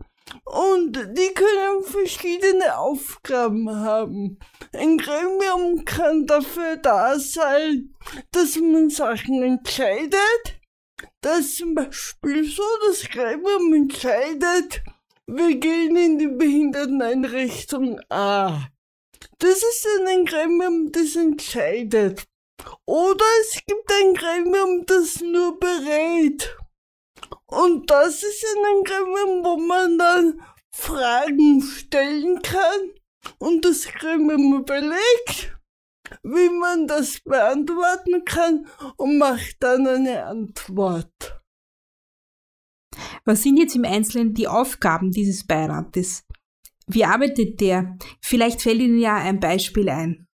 und 0.45 0.93
die 1.17 1.33
können 1.33 1.83
verschiedene 1.83 2.77
Aufgaben 2.77 3.71
haben. 3.71 4.39
Ein 4.75 4.99
Gremium 4.99 5.87
kann 5.87 6.27
dafür 6.27 6.77
da 6.77 7.19
sein, 7.19 7.95
dass 8.33 8.57
man 8.57 8.91
Sachen 8.91 9.43
entscheidet. 9.43 10.61
Das 11.23 11.39
ist 11.39 11.57
zum 11.57 11.75
Beispiel 11.75 12.45
so, 12.45 12.63
das 12.87 13.09
Gremium 13.09 13.73
entscheidet, 13.73 14.83
wir 15.27 15.57
gehen 15.57 15.97
in 15.97 16.19
die 16.19 16.29
Behinderteneinrichtung 16.29 17.99
A. 18.11 18.69
Das 19.39 19.57
ist 19.57 19.87
ein 20.07 20.25
Gremium, 20.25 20.91
das 20.93 21.17
entscheidet. 21.17 22.25
Oder 22.87 23.25
es 23.41 23.61
gibt 23.67 23.93
ein 23.93 24.15
Gremium, 24.15 24.87
das 24.87 25.21
nur 25.21 25.59
berät. 25.59 26.57
Und 27.47 27.91
das 27.91 28.23
ist 28.23 28.45
ein 28.45 28.85
Gremium, 28.85 29.45
wo 29.45 29.57
man 29.59 29.99
dann 29.99 30.43
Fragen 30.75 31.63
stellen 31.63 32.43
kann 32.43 32.91
und 33.39 33.65
das 33.65 33.85
Gremium 33.85 34.61
überlegt, 34.61 35.57
wie 36.23 36.51
man 36.51 36.87
das 36.87 37.21
beantworten 37.21 38.25
kann 38.25 38.67
und 38.97 39.19
macht 39.19 39.57
dann 39.61 39.87
eine 39.87 40.25
Antwort. 40.25 41.41
Was 43.25 43.43
sind 43.43 43.57
jetzt 43.57 43.75
im 43.75 43.85
Einzelnen 43.85 44.35
die 44.35 44.49
Aufgaben 44.49 45.11
dieses 45.11 45.47
Beirates? 45.47 46.26
Wie 46.89 47.05
arbeitet 47.05 47.61
der? 47.61 47.99
Vielleicht 48.21 48.63
fällt 48.63 48.81
Ihnen 48.81 48.99
ja 48.99 49.17
ein 49.17 49.41
Beispiel 49.41 49.89
ein. 49.89 50.27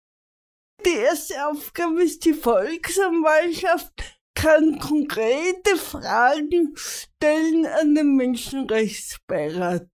Die 0.85 0.97
erste 0.97 1.47
Aufgabe 1.47 2.03
ist 2.03 2.25
die 2.25 2.35
Volksanwaltschaft 2.35 3.93
kann 4.35 4.79
konkrete 4.79 5.77
Fragen 5.77 6.73
stellen 6.75 7.67
an 7.67 7.95
den 7.95 8.17
Menschenrechtsbeirat. 8.17 9.87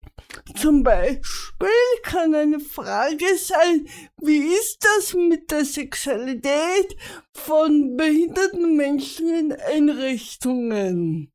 Zum 0.56 0.82
Beispiel 0.82 1.68
kann 2.02 2.34
eine 2.34 2.60
Frage 2.60 3.36
sein, 3.36 3.88
wie 4.20 4.38
ist 4.38 4.78
das 4.84 5.14
mit 5.14 5.50
der 5.50 5.64
Sexualität 5.64 6.96
von 7.34 7.96
behinderten 7.96 8.76
Menschen 8.76 9.28
in 9.28 9.52
Einrichtungen? 9.52 11.32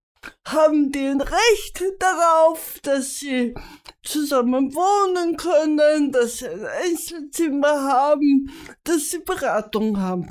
Haben 0.48 0.92
die 0.92 1.08
ein 1.08 1.22
Recht 1.22 1.84
darauf, 2.00 2.80
dass 2.84 3.20
sie 3.20 3.53
zusammen 4.03 4.74
wohnen 4.74 5.38
können, 5.38 6.12
dass 6.12 6.39
sie 6.39 6.50
ein 6.50 6.65
Einzelzimmer 6.65 7.84
haben, 7.84 8.51
dass 8.84 9.12
sie 9.12 9.20
Beratung 9.20 10.00
haben. 10.00 10.30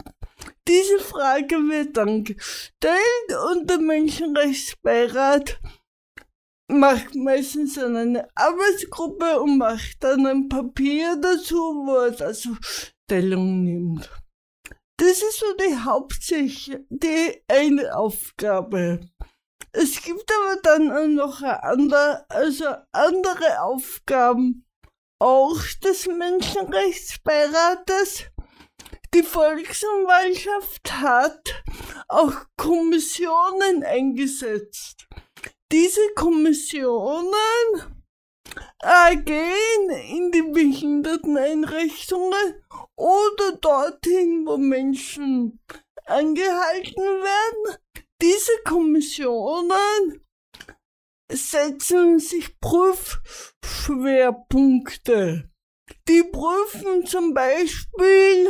Diese 0.69 0.99
Frage 1.01 1.57
wird 1.57 1.97
dann 1.97 2.25
gestellt 2.25 3.29
und 3.51 3.69
der 3.69 3.79
Menschenrechtsbeirat 3.79 5.61
macht 6.69 7.15
meistens 7.15 7.79
eine 7.79 8.29
Arbeitsgruppe 8.35 9.41
und 9.41 9.59
macht 9.59 10.03
dann 10.03 10.27
ein 10.27 10.49
Papier 10.49 11.17
dazu, 11.17 11.57
wo 11.57 11.97
er 11.97 12.13
dazu 12.13 12.57
Stellung 12.61 13.63
nimmt. 13.63 14.11
Das 14.97 15.23
ist 15.23 15.41
so 15.41 15.47
die 15.55 15.77
Hauptsicht, 15.77 16.79
die 16.89 17.43
eine 17.49 17.97
Aufgabe. 17.97 19.01
Es 19.75 20.03
gibt 20.03 20.31
aber 20.31 20.57
dann 20.63 21.15
noch 21.15 21.41
andere, 21.43 22.27
also 22.29 22.67
andere 22.93 23.63
Aufgaben 23.63 24.67
auch 25.19 25.59
des 25.83 26.07
Menschenrechtsbeirates. 26.07 28.27
Die 29.15 29.23
Volksanwaltschaft 29.23 31.01
hat 31.01 31.63
auch 32.09 32.35
Kommissionen 32.57 33.85
eingesetzt. 33.85 35.07
Diese 35.71 36.13
Kommissionen 36.17 37.23
äh, 38.83 39.17
gehen 39.17 39.91
in 40.09 40.33
die 40.33 40.43
Behinderteneinrichtungen 40.43 42.65
oder 42.97 43.53
dorthin, 43.61 44.45
wo 44.47 44.57
Menschen 44.59 45.61
angehalten 46.07 47.03
werden. 47.03 47.77
Diese 48.23 48.53
Kommissionen 48.65 50.25
setzen 51.29 52.21
sich 52.21 52.61
Prüfschwerpunkte. 52.61 55.51
Die 56.07 56.23
prüfen 56.23 57.05
zum 57.05 57.35
Beispiel, 57.35 58.47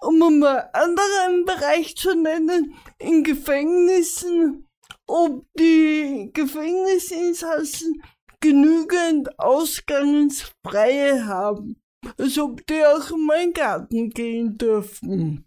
um 0.00 0.20
einen 0.20 0.42
anderen 0.42 1.44
Bereich 1.44 1.94
zu 1.94 2.16
nennen, 2.16 2.74
in 2.98 3.22
Gefängnissen, 3.22 4.66
ob 5.06 5.46
die 5.56 6.32
Gefängnisinsassen 6.32 8.02
genügend 8.40 9.38
Ausgangsfreie 9.38 11.26
haben, 11.26 11.80
als 12.18 12.36
ob 12.38 12.66
die 12.66 12.84
auch 12.84 13.12
in 13.12 13.24
meinen 13.24 13.52
Garten 13.52 14.10
gehen 14.10 14.58
dürfen. 14.58 15.46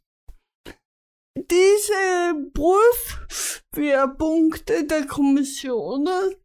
Diese 1.50 2.36
Prüfschwerpunkte 2.54 4.86
der 4.86 5.06
Kommissionen 5.06 6.36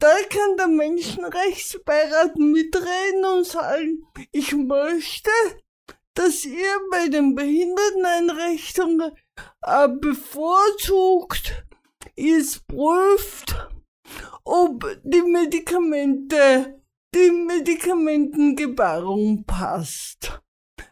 da 0.00 0.14
kann 0.30 0.56
der 0.56 0.68
Menschenrechtsbeirat 0.68 2.36
mitreden 2.36 3.24
und 3.24 3.44
sagen, 3.44 4.06
ich 4.30 4.54
möchte, 4.54 5.30
dass 6.14 6.44
ihr 6.44 6.78
bei 6.90 7.08
den 7.08 7.34
Behinderteneinrichtungen 7.34 9.10
äh, 9.62 9.88
bevorzugt 9.88 11.64
ihr 12.14 12.44
prüft, 12.68 13.68
ob 14.44 14.86
die 15.02 15.22
Medikamente, 15.22 16.80
die 17.14 17.30
Medikamentengebarung 17.30 19.44
passt 19.44 20.40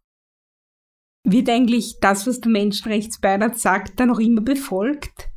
Wird 1.27 1.49
eigentlich 1.49 1.97
das, 1.99 2.27
was 2.27 2.39
der 2.39 2.51
Menschenrechtsbeirat 2.51 3.57
sagt, 3.57 3.99
dann 3.99 4.11
auch 4.11 4.19
immer 4.19 4.41
befolgt? 4.41 5.31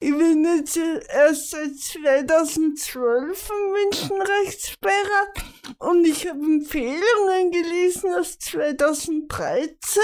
Ich 0.00 0.10
bin 0.10 0.44
jetzt 0.44 0.76
erst 0.76 1.52
seit 1.52 1.74
2012 1.76 3.50
im 3.50 3.72
Menschenrechtsbeirat 3.72 5.44
und 5.78 6.04
ich 6.04 6.28
habe 6.28 6.44
Empfehlungen 6.44 7.50
gelesen 7.52 8.12
aus 8.18 8.38
2013. 8.38 10.02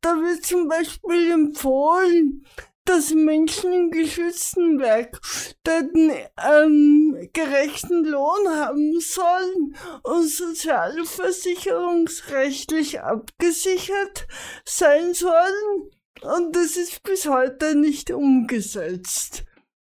Da 0.00 0.16
wird 0.16 0.46
zum 0.46 0.68
Beispiel 0.68 1.32
empfohlen, 1.32 2.46
dass 2.88 3.12
Menschen 3.12 3.72
in 3.72 3.90
geschützten 3.90 4.78
Werkstätten 4.80 6.12
einen 6.36 7.28
gerechten 7.34 8.06
Lohn 8.06 8.48
haben 8.48 8.98
sollen 9.00 9.76
und 10.04 10.26
sozialversicherungsrechtlich 10.26 13.00
abgesichert 13.00 14.26
sein 14.64 15.12
sollen. 15.12 15.90
Und 16.22 16.56
das 16.56 16.76
ist 16.76 17.02
bis 17.02 17.26
heute 17.26 17.74
nicht 17.74 18.10
umgesetzt. 18.10 19.44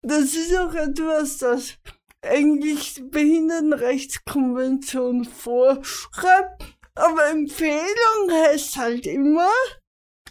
Das 0.01 0.33
ist 0.33 0.55
auch 0.55 0.73
etwas, 0.73 1.39
das 1.39 1.73
eigentlich 2.21 2.93
die 2.93 3.03
Behindertenrechtskonvention 3.03 5.25
vorschreibt. 5.25 6.63
Aber 6.95 7.27
Empfehlung 7.27 8.31
heißt 8.31 8.77
halt 8.77 9.05
immer, 9.05 9.51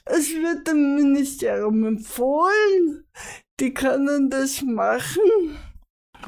es 0.07 0.31
wird 0.31 0.67
dem 0.69 0.97
Ministerium 0.97 1.85
empfohlen, 1.85 3.07
die 3.61 3.73
können 3.73 4.31
das 4.31 4.63
machen 4.63 5.59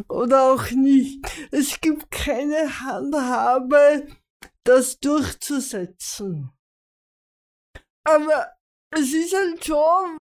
oder 0.08 0.52
auch 0.52 0.70
nicht. 0.70 1.24
Es 1.50 1.80
gibt 1.80 2.10
keine 2.10 2.80
Handhabe, 2.80 4.06
das 4.64 4.98
durchzusetzen. 4.98 6.50
Aber 8.04 8.52
es 8.90 9.12
ist 9.12 9.34
halt 9.34 9.64
so, 9.64 9.84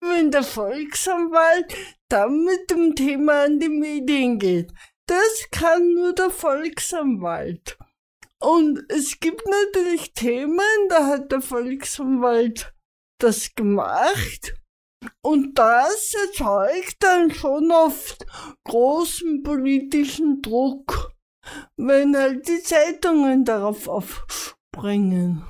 wenn 0.00 0.31
der 0.31 0.42
Volksanwalt 0.42 1.74
dann 2.09 2.44
mit 2.44 2.70
dem 2.70 2.94
Thema 2.94 3.44
an 3.44 3.59
die 3.59 3.68
Medien 3.68 4.38
geht. 4.38 4.72
Das 5.07 5.48
kann 5.50 5.94
nur 5.94 6.14
der 6.14 6.31
Volksanwalt. 6.31 7.78
Und 8.38 8.85
es 8.88 9.20
gibt 9.20 9.42
natürlich 9.46 10.12
Themen, 10.14 10.88
da 10.88 11.07
hat 11.07 11.33
der 11.33 11.40
Volksanwalt 11.40 12.74
das 13.23 13.55
gemacht. 13.55 14.55
Und 15.23 15.59
das 15.59 16.15
erzeugt 16.27 16.97
dann 17.01 17.33
schon 17.33 17.71
oft 17.73 18.25
großen 18.65 19.43
politischen 19.43 20.43
Druck, 20.43 21.13
wenn 21.77 22.17
halt 22.17 22.47
die 22.49 22.63
Zeitungen 22.63 23.45
darauf 23.45 23.89
aufbringen. 23.89 25.45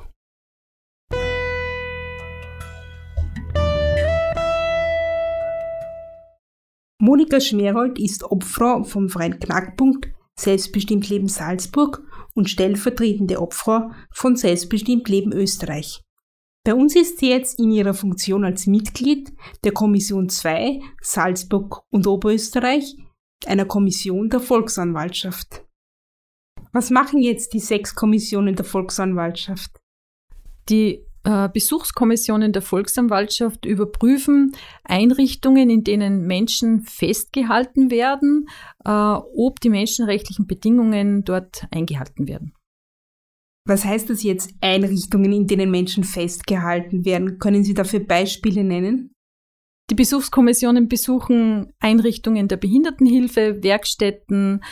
Monika 6.98 7.40
Schmerold 7.40 7.98
ist 7.98 8.22
Opfer 8.24 8.84
vom 8.84 9.08
Freien 9.08 9.40
Knackpunkt 9.40 10.08
Selbstbestimmt 10.38 11.08
Leben 11.08 11.28
Salzburg 11.28 12.02
und 12.34 12.48
stellvertretende 12.48 13.40
Opfer 13.40 13.90
von 14.10 14.36
Selbstbestimmt 14.36 15.08
Leben 15.08 15.32
Österreich. 15.32 16.02
Bei 16.64 16.74
uns 16.74 16.94
ist 16.94 17.18
sie 17.18 17.30
jetzt 17.30 17.58
in 17.58 17.72
ihrer 17.72 17.92
Funktion 17.92 18.44
als 18.44 18.66
Mitglied 18.66 19.32
der 19.64 19.72
Kommission 19.72 20.28
2 20.28 20.80
Salzburg 21.00 21.82
und 21.90 22.06
Oberösterreich, 22.06 22.96
einer 23.46 23.64
Kommission 23.64 24.30
der 24.30 24.38
Volksanwaltschaft. 24.38 25.64
Was 26.72 26.90
machen 26.90 27.20
jetzt 27.20 27.52
die 27.52 27.58
sechs 27.58 27.94
Kommissionen 27.96 28.54
der 28.54 28.64
Volksanwaltschaft? 28.64 29.80
Die 30.68 31.04
äh, 31.24 31.48
Besuchskommissionen 31.48 32.52
der 32.52 32.62
Volksanwaltschaft 32.62 33.66
überprüfen 33.66 34.54
Einrichtungen, 34.84 35.68
in 35.68 35.82
denen 35.82 36.26
Menschen 36.26 36.82
festgehalten 36.82 37.90
werden, 37.90 38.48
äh, 38.84 38.90
ob 38.90 39.60
die 39.60 39.70
menschenrechtlichen 39.70 40.46
Bedingungen 40.46 41.24
dort 41.24 41.66
eingehalten 41.72 42.28
werden. 42.28 42.54
Was 43.64 43.84
heißt 43.84 44.10
das 44.10 44.22
jetzt, 44.24 44.54
Einrichtungen, 44.60 45.32
in 45.32 45.46
denen 45.46 45.70
Menschen 45.70 46.02
festgehalten 46.02 47.04
werden? 47.04 47.38
Können 47.38 47.62
Sie 47.62 47.74
dafür 47.74 48.00
Beispiele 48.00 48.64
nennen? 48.64 49.14
Die 49.90 49.94
Besuchskommissionen 49.94 50.88
besuchen 50.88 51.72
Einrichtungen 51.78 52.48
der 52.48 52.56
Behindertenhilfe, 52.56 53.62
Werkstätten, 53.62 54.64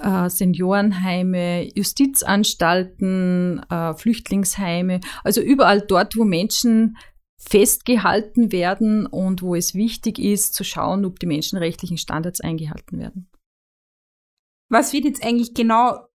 äh, 0.00 0.28
Seniorenheime, 0.28 1.68
Justizanstalten, 1.74 3.62
äh, 3.68 3.94
Flüchtlingsheime, 3.94 5.00
also 5.24 5.40
überall 5.40 5.80
dort, 5.80 6.16
wo 6.16 6.24
Menschen 6.24 6.96
festgehalten 7.40 8.52
werden 8.52 9.06
und 9.06 9.42
wo 9.42 9.54
es 9.54 9.74
wichtig 9.74 10.18
ist 10.18 10.54
zu 10.54 10.64
schauen, 10.64 11.04
ob 11.04 11.18
die 11.20 11.26
menschenrechtlichen 11.26 11.96
Standards 11.96 12.40
eingehalten 12.40 12.98
werden. 12.98 13.30
Was 14.70 14.92
wird 14.92 15.04
jetzt 15.04 15.24
eigentlich 15.24 15.54
genau 15.54 16.07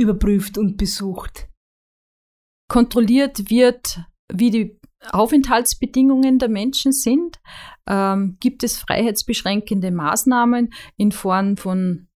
überprüft 0.00 0.58
und 0.58 0.76
besucht? 0.76 1.48
Kontrolliert 2.68 3.50
wird, 3.50 4.00
wie 4.32 4.50
die 4.50 4.80
Aufenthaltsbedingungen 5.10 6.38
der 6.38 6.48
Menschen 6.48 6.92
sind. 6.92 7.38
Ähm, 7.88 8.36
gibt 8.40 8.62
es 8.62 8.78
freiheitsbeschränkende 8.78 9.90
Maßnahmen 9.90 10.72
in 10.96 11.12
Form 11.12 11.56
von 11.56 12.08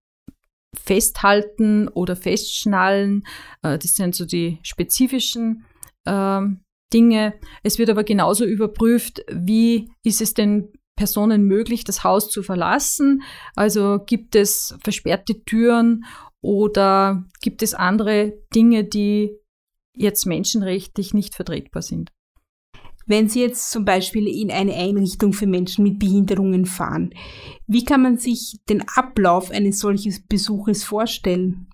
Festhalten 0.75 1.87
oder 1.87 2.15
Festschnallen? 2.15 3.25
Äh, 3.63 3.77
das 3.77 3.95
sind 3.95 4.15
so 4.15 4.25
die 4.25 4.59
spezifischen 4.61 5.65
ähm, 6.05 6.61
Dinge. 6.93 7.33
Es 7.63 7.79
wird 7.79 7.89
aber 7.89 8.03
genauso 8.03 8.45
überprüft, 8.45 9.21
wie 9.29 9.91
ist 10.03 10.21
es 10.21 10.33
denn 10.33 10.71
Personen 10.95 11.43
möglich, 11.43 11.83
das 11.83 12.03
Haus 12.03 12.29
zu 12.29 12.41
verlassen? 12.43 13.23
Also 13.55 13.99
gibt 14.05 14.35
es 14.35 14.77
versperrte 14.83 15.43
Türen 15.43 16.05
oder 16.45 17.25
gibt 17.41 17.63
es 17.63 17.73
andere 17.73 18.33
Dinge, 18.53 18.83
die 18.83 19.35
jetzt 19.95 20.27
menschenrechtlich 20.27 21.15
nicht 21.15 21.33
vertretbar 21.33 21.81
sind? 21.81 22.11
Wenn 23.07 23.27
Sie 23.27 23.41
jetzt 23.41 23.71
zum 23.71 23.83
Beispiel 23.83 24.27
in 24.27 24.51
eine 24.51 24.75
Einrichtung 24.75 25.33
für 25.33 25.47
Menschen 25.47 25.83
mit 25.83 25.97
Behinderungen 25.97 26.65
fahren, 26.65 27.15
wie 27.65 27.83
kann 27.83 28.03
man 28.03 28.17
sich 28.19 28.59
den 28.69 28.83
Ablauf 28.95 29.49
eines 29.49 29.79
solchen 29.79 30.15
Besuches 30.29 30.83
vorstellen? 30.83 31.67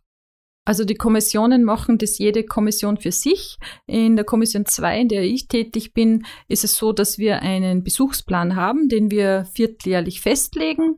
Also 0.64 0.86
die 0.86 0.96
Kommissionen 0.96 1.64
machen 1.64 1.98
das 1.98 2.20
jede 2.20 2.44
Kommission 2.44 2.98
für 2.98 3.12
sich. 3.12 3.58
In 3.88 4.16
der 4.16 4.26
Kommission 4.26 4.66
2, 4.66 5.02
in 5.02 5.08
der 5.08 5.24
ich 5.24 5.48
tätig 5.48 5.94
bin, 5.94 6.24
ist 6.48 6.64
es 6.64 6.76
so, 6.76 6.94
dass 6.94 7.18
wir 7.18 7.42
einen 7.42 7.84
Besuchsplan 7.84 8.56
haben, 8.56 8.88
den 8.88 9.10
wir 9.10 9.46
vierteljährlich 9.54 10.22
festlegen. 10.22 10.98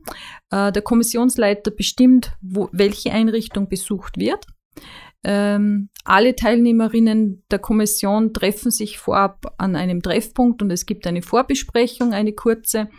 Äh, 0.50 0.70
der 0.70 0.82
Kommissionsleiter 0.82 1.70
bestimmt, 1.70 2.36
wo, 2.42 2.68
welche 2.72 3.12
Einrichtung 3.12 3.68
besucht 3.68 4.18
wird. 4.18 4.46
Ähm, 5.26 5.88
alle 6.04 6.36
Teilnehmerinnen 6.36 7.42
der 7.50 7.58
Kommission 7.58 8.34
treffen 8.34 8.70
sich 8.70 8.98
vorab 8.98 9.54
an 9.56 9.76
einem 9.76 10.02
Treffpunkt 10.02 10.60
und 10.60 10.70
es 10.70 10.84
gibt 10.84 11.06
eine 11.06 11.22
Vorbesprechung, 11.22 12.12
eine 12.12 12.34
kurze. 12.34 12.90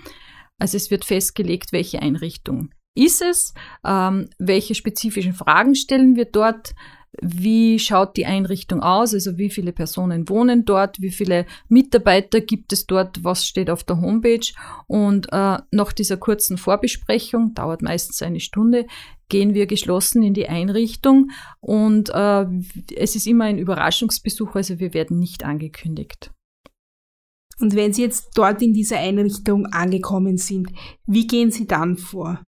Also 0.58 0.78
es 0.78 0.90
wird 0.90 1.06
festgelegt, 1.06 1.72
welche 1.72 2.02
Einrichtung 2.02 2.72
ist 2.96 3.22
es, 3.22 3.54
ähm, 3.86 4.30
welche 4.40 4.74
spezifischen 4.74 5.34
Fragen 5.34 5.76
stellen 5.76 6.16
wir 6.16 6.26
dort, 6.26 6.74
wie 7.22 7.80
schaut 7.80 8.18
die 8.18 8.26
Einrichtung 8.26 8.82
aus, 8.82 9.14
also 9.14 9.38
wie 9.38 9.50
viele 9.50 9.72
Personen 9.72 10.28
wohnen 10.30 10.66
dort, 10.66 11.02
wie 11.02 11.12
viele 11.12 11.46
Mitarbeiter 11.70 12.42
gibt 12.42 12.74
es 12.74 12.86
dort, 12.86 13.24
was 13.24 13.46
steht 13.46 13.70
auf 13.70 13.84
der 13.84 14.02
Homepage. 14.02 14.48
Und 14.88 15.28
äh, 15.32 15.58
nach 15.72 15.94
dieser 15.94 16.18
kurzen 16.18 16.58
Vorbesprechung, 16.58 17.54
dauert 17.54 17.82
meistens 17.82 18.22
eine 18.22 18.40
Stunde, 18.40 18.86
gehen 19.30 19.54
wir 19.54 19.66
geschlossen 19.66 20.24
in 20.24 20.34
die 20.34 20.48
Einrichtung 20.50 21.32
und 21.60 22.10
äh, 22.10 22.46
es 22.96 23.16
ist 23.16 23.28
immer 23.28 23.46
ein 23.46 23.58
Überraschungsbesuch, 23.58 24.56
also 24.56 24.80
wir 24.80 24.94
werden 24.94 25.20
nicht 25.20 25.44
angekündigt. 25.44 26.32
Und 27.60 27.76
wenn 27.76 27.94
Sie 27.94 28.02
jetzt 28.02 28.32
dort 28.36 28.62
in 28.62 28.74
dieser 28.74 29.00
Einrichtung 29.00 29.66
angekommen 29.68 30.38
sind, 30.38 30.70
wie 31.08 31.26
gehen 31.26 31.52
Sie 31.52 31.66
dann 31.66 31.98
vor? 31.98 32.44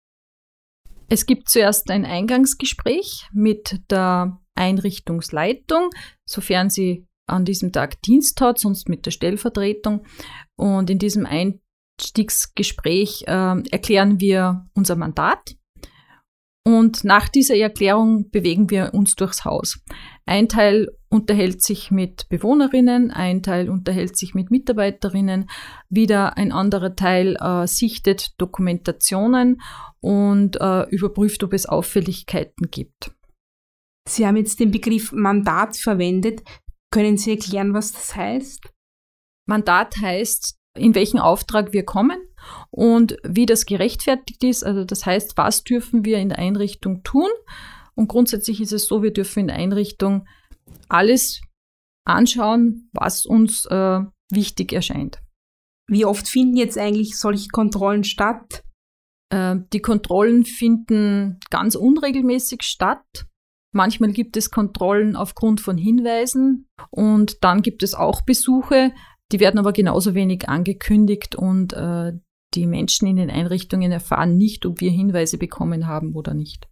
Es 1.10 1.26
gibt 1.26 1.50
zuerst 1.50 1.90
ein 1.90 2.06
Eingangsgespräch 2.06 3.28
mit 3.32 3.80
der 3.90 4.40
Einrichtungsleitung, 4.56 5.90
sofern 6.26 6.70
sie 6.70 7.08
an 7.28 7.46
diesem 7.46 7.72
Tag 7.72 8.02
Dienst 8.02 8.42
hat, 8.42 8.60
sonst 8.60 8.90
mit 8.90 9.06
der 9.06 9.12
Stellvertretung. 9.12 10.06
Und 10.56 10.90
in 10.90 11.00
diesem 11.00 11.26
Einstiegsgespräch 11.26 13.24
äh, 13.28 13.62
erklären 13.72 14.20
wir 14.20 14.66
unser 14.74 14.96
Mandat. 14.96 15.56
Und 16.66 17.06
nach 17.06 17.30
dieser 17.30 17.56
Erklärung 17.56 18.30
bewegen 18.30 18.70
wir 18.70 18.94
uns 18.94 19.16
durchs 19.16 19.46
Haus. 19.46 19.80
Ein 20.26 20.50
Teil 20.50 20.88
unterhält 21.10 21.62
sich 21.64 21.92
mit 21.92 22.28
Bewohnerinnen, 22.30 23.12
ein 23.12 23.42
Teil 23.42 23.70
unterhält 23.70 24.18
sich 24.18 24.34
mit 24.34 24.52
Mitarbeiterinnen, 24.52 25.50
wieder 25.90 26.38
ein 26.38 26.52
anderer 26.52 26.96
Teil 26.96 27.38
äh, 27.40 27.68
sichtet 27.68 28.40
Dokumentationen 28.40 29.62
und 30.00 30.60
äh, 30.60 30.84
überprüft, 30.90 31.44
ob 31.44 31.54
es 31.54 31.66
Auffälligkeiten 31.66 32.70
gibt. 32.70 33.12
Sie 34.08 34.26
haben 34.26 34.38
jetzt 34.38 34.60
den 34.60 34.72
Begriff 34.72 35.12
Mandat 35.12 35.78
verwendet. 35.78 36.42
Können 36.92 37.18
Sie 37.18 37.32
erklären, 37.32 37.74
was 37.74 37.92
das 37.92 38.16
heißt? 38.16 38.70
Mandat 39.46 39.98
heißt, 39.98 40.58
in 40.78 40.96
welchen 40.96 41.20
Auftrag 41.20 41.74
wir 41.74 41.84
kommen 41.84 42.20
und 42.70 43.18
wie 43.24 43.46
das 43.46 43.66
gerechtfertigt 43.66 44.44
ist. 44.44 44.64
Also 44.64 44.86
das 44.86 45.06
heißt, 45.06 45.38
was 45.38 45.64
dürfen 45.64 46.06
wir 46.06 46.20
in 46.20 46.30
der 46.30 46.40
Einrichtung 46.40 47.04
tun? 47.04 47.30
Und 47.96 48.08
grundsätzlich 48.08 48.62
ist 48.62 48.74
es 48.74 48.86
so, 48.86 49.02
wir 49.02 49.12
dürfen 49.12 49.42
in 49.42 49.48
der 49.48 49.58
Einrichtung 49.58 50.28
alles 50.90 51.42
anschauen, 52.06 52.90
was 52.94 53.26
uns 53.26 53.66
äh, 53.66 54.00
wichtig 54.32 54.74
erscheint. 54.74 55.20
Wie 55.90 56.06
oft 56.06 56.28
finden 56.28 56.58
jetzt 56.58 56.78
eigentlich 56.78 57.18
solche 57.18 57.50
Kontrollen 57.50 58.04
statt? 58.04 58.64
Äh, 59.30 59.58
die 59.74 59.82
Kontrollen 59.82 60.46
finden 60.46 61.40
ganz 61.50 61.76
unregelmäßig 61.76 62.64
statt. 62.64 63.28
Manchmal 63.74 64.12
gibt 64.12 64.38
es 64.38 64.50
Kontrollen 64.50 65.16
aufgrund 65.16 65.62
von 65.62 65.78
Hinweisen 65.78 66.68
und 66.90 67.44
dann 67.44 67.62
gibt 67.62 67.84
es 67.84 67.94
auch 67.94 68.22
Besuche, 68.22 68.94
die 69.32 69.40
werden 69.40 69.60
aber 69.60 69.74
genauso 69.74 70.16
wenig 70.16 70.48
angekündigt 70.48 71.36
und 71.36 71.74
äh, 71.74 72.14
die 72.54 72.66
Menschen 72.66 73.08
in 73.08 73.18
den 73.18 73.30
Einrichtungen 73.30 73.92
erfahren 73.92 74.38
nicht, 74.38 74.66
ob 74.66 74.80
wir 74.80 74.90
Hinweise 74.90 75.38
bekommen 75.38 75.86
haben 75.86 76.16
oder 76.16 76.34
nicht. 76.34 76.68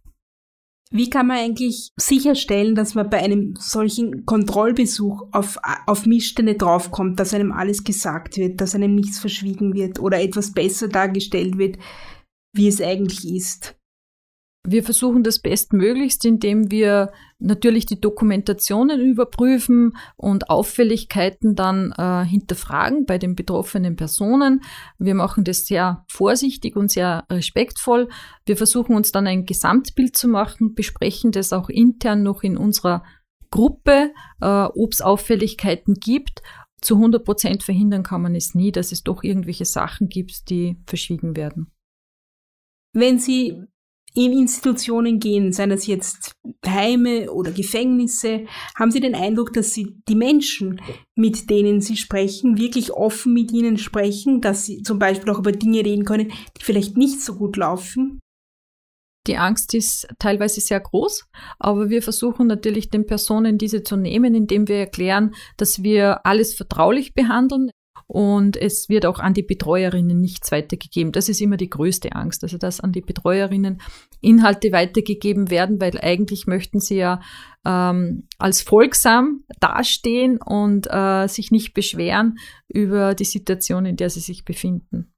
Wie 0.90 1.10
kann 1.10 1.26
man 1.26 1.38
eigentlich 1.38 1.92
sicherstellen, 1.96 2.76
dass 2.76 2.94
man 2.94 3.10
bei 3.10 3.18
einem 3.18 3.54
solchen 3.58 4.24
Kontrollbesuch 4.24 5.28
auf, 5.32 5.58
auf 5.86 6.06
Missstände 6.06 6.54
draufkommt, 6.54 7.18
dass 7.18 7.34
einem 7.34 7.50
alles 7.52 7.82
gesagt 7.82 8.36
wird, 8.36 8.60
dass 8.60 8.74
einem 8.74 8.94
nichts 8.94 9.18
verschwiegen 9.18 9.74
wird 9.74 9.98
oder 9.98 10.20
etwas 10.20 10.52
besser 10.52 10.88
dargestellt 10.88 11.58
wird, 11.58 11.78
wie 12.54 12.68
es 12.68 12.80
eigentlich 12.80 13.28
ist? 13.28 13.75
Wir 14.68 14.82
versuchen 14.82 15.22
das 15.22 15.38
bestmöglichst, 15.38 16.24
indem 16.24 16.72
wir 16.72 17.12
natürlich 17.38 17.86
die 17.86 18.00
Dokumentationen 18.00 19.00
überprüfen 19.00 19.96
und 20.16 20.50
Auffälligkeiten 20.50 21.54
dann 21.54 21.92
äh, 21.92 22.24
hinterfragen 22.24 23.06
bei 23.06 23.16
den 23.16 23.36
betroffenen 23.36 23.94
Personen. 23.94 24.62
Wir 24.98 25.14
machen 25.14 25.44
das 25.44 25.66
sehr 25.66 26.04
vorsichtig 26.08 26.74
und 26.74 26.90
sehr 26.90 27.26
respektvoll. 27.30 28.08
Wir 28.44 28.56
versuchen 28.56 28.96
uns 28.96 29.12
dann 29.12 29.28
ein 29.28 29.46
Gesamtbild 29.46 30.16
zu 30.16 30.26
machen, 30.26 30.74
besprechen 30.74 31.30
das 31.30 31.52
auch 31.52 31.68
intern 31.68 32.24
noch 32.24 32.42
in 32.42 32.56
unserer 32.56 33.04
Gruppe, 33.50 34.10
äh, 34.40 34.46
ob 34.46 34.92
es 34.92 35.00
Auffälligkeiten 35.00 35.94
gibt. 35.94 36.42
Zu 36.80 36.96
100 36.96 37.24
Prozent 37.24 37.62
verhindern 37.62 38.02
kann 38.02 38.22
man 38.22 38.34
es 38.34 38.56
nie, 38.56 38.72
dass 38.72 38.90
es 38.90 39.04
doch 39.04 39.22
irgendwelche 39.22 39.64
Sachen 39.64 40.08
gibt, 40.08 40.50
die 40.50 40.76
verschwiegen 40.86 41.36
werden. 41.36 41.70
Wenn 42.92 43.20
Sie 43.20 43.62
in 44.16 44.32
Institutionen 44.32 45.20
gehen, 45.20 45.52
seien 45.52 45.70
das 45.70 45.86
jetzt 45.86 46.32
Heime 46.66 47.30
oder 47.30 47.52
Gefängnisse, 47.52 48.46
haben 48.74 48.90
Sie 48.90 49.00
den 49.00 49.14
Eindruck, 49.14 49.52
dass 49.52 49.74
Sie 49.74 49.96
die 50.08 50.14
Menschen, 50.14 50.80
mit 51.14 51.50
denen 51.50 51.80
Sie 51.80 51.96
sprechen, 51.96 52.56
wirklich 52.56 52.92
offen 52.92 53.34
mit 53.34 53.52
ihnen 53.52 53.76
sprechen, 53.76 54.40
dass 54.40 54.64
Sie 54.64 54.82
zum 54.82 54.98
Beispiel 54.98 55.30
auch 55.30 55.38
über 55.38 55.52
Dinge 55.52 55.84
reden 55.84 56.04
können, 56.04 56.32
die 56.58 56.64
vielleicht 56.64 56.96
nicht 56.96 57.20
so 57.20 57.34
gut 57.34 57.56
laufen? 57.56 58.20
Die 59.26 59.36
Angst 59.36 59.74
ist 59.74 60.08
teilweise 60.18 60.60
sehr 60.60 60.80
groß, 60.80 61.26
aber 61.58 61.90
wir 61.90 62.00
versuchen 62.00 62.46
natürlich 62.46 62.90
den 62.90 63.06
Personen 63.06 63.58
diese 63.58 63.82
zu 63.82 63.96
nehmen, 63.96 64.34
indem 64.34 64.68
wir 64.68 64.76
erklären, 64.76 65.34
dass 65.56 65.82
wir 65.82 66.24
alles 66.24 66.54
vertraulich 66.54 67.12
behandeln 67.12 67.70
und 68.08 68.56
es 68.56 68.88
wird 68.88 69.04
auch 69.04 69.18
an 69.18 69.34
die 69.34 69.42
Betreuerinnen 69.42 70.20
nichts 70.20 70.52
weitergegeben. 70.52 71.12
Das 71.12 71.28
ist 71.28 71.40
immer 71.40 71.56
die 71.56 71.70
größte 71.70 72.12
Angst, 72.12 72.44
also 72.44 72.56
dass 72.56 72.80
an 72.80 72.92
die 72.92 73.00
Betreuerinnen 73.00 73.80
Inhalte 74.20 74.70
weitergegeben 74.70 75.50
werden, 75.50 75.80
weil 75.80 75.98
eigentlich 76.00 76.46
möchten 76.46 76.78
sie 76.78 76.96
ja 76.96 77.20
ähm, 77.64 78.28
als 78.38 78.62
folgsam 78.62 79.44
dastehen 79.58 80.38
und 80.40 80.86
äh, 80.88 81.26
sich 81.26 81.50
nicht 81.50 81.74
beschweren 81.74 82.38
über 82.68 83.14
die 83.14 83.24
Situation, 83.24 83.86
in 83.86 83.96
der 83.96 84.10
sie 84.10 84.20
sich 84.20 84.44
befinden. 84.44 85.12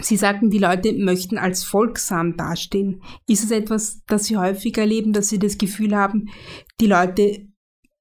Sie 0.00 0.16
sagten, 0.16 0.50
die 0.50 0.58
Leute 0.58 0.92
möchten 0.92 1.38
als 1.38 1.64
folgsam 1.64 2.36
dastehen. 2.36 3.02
Ist 3.28 3.44
es 3.44 3.50
etwas, 3.50 4.04
das 4.06 4.26
Sie 4.26 4.36
häufig 4.36 4.76
erleben, 4.78 5.12
dass 5.12 5.28
Sie 5.28 5.40
das 5.40 5.58
Gefühl 5.58 5.96
haben, 5.96 6.28
die 6.80 6.86
Leute 6.86 7.48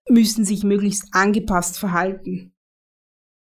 müssen 0.08 0.46
sich 0.46 0.64
möglichst 0.64 1.08
angepasst 1.12 1.80
verhalten? 1.80 2.54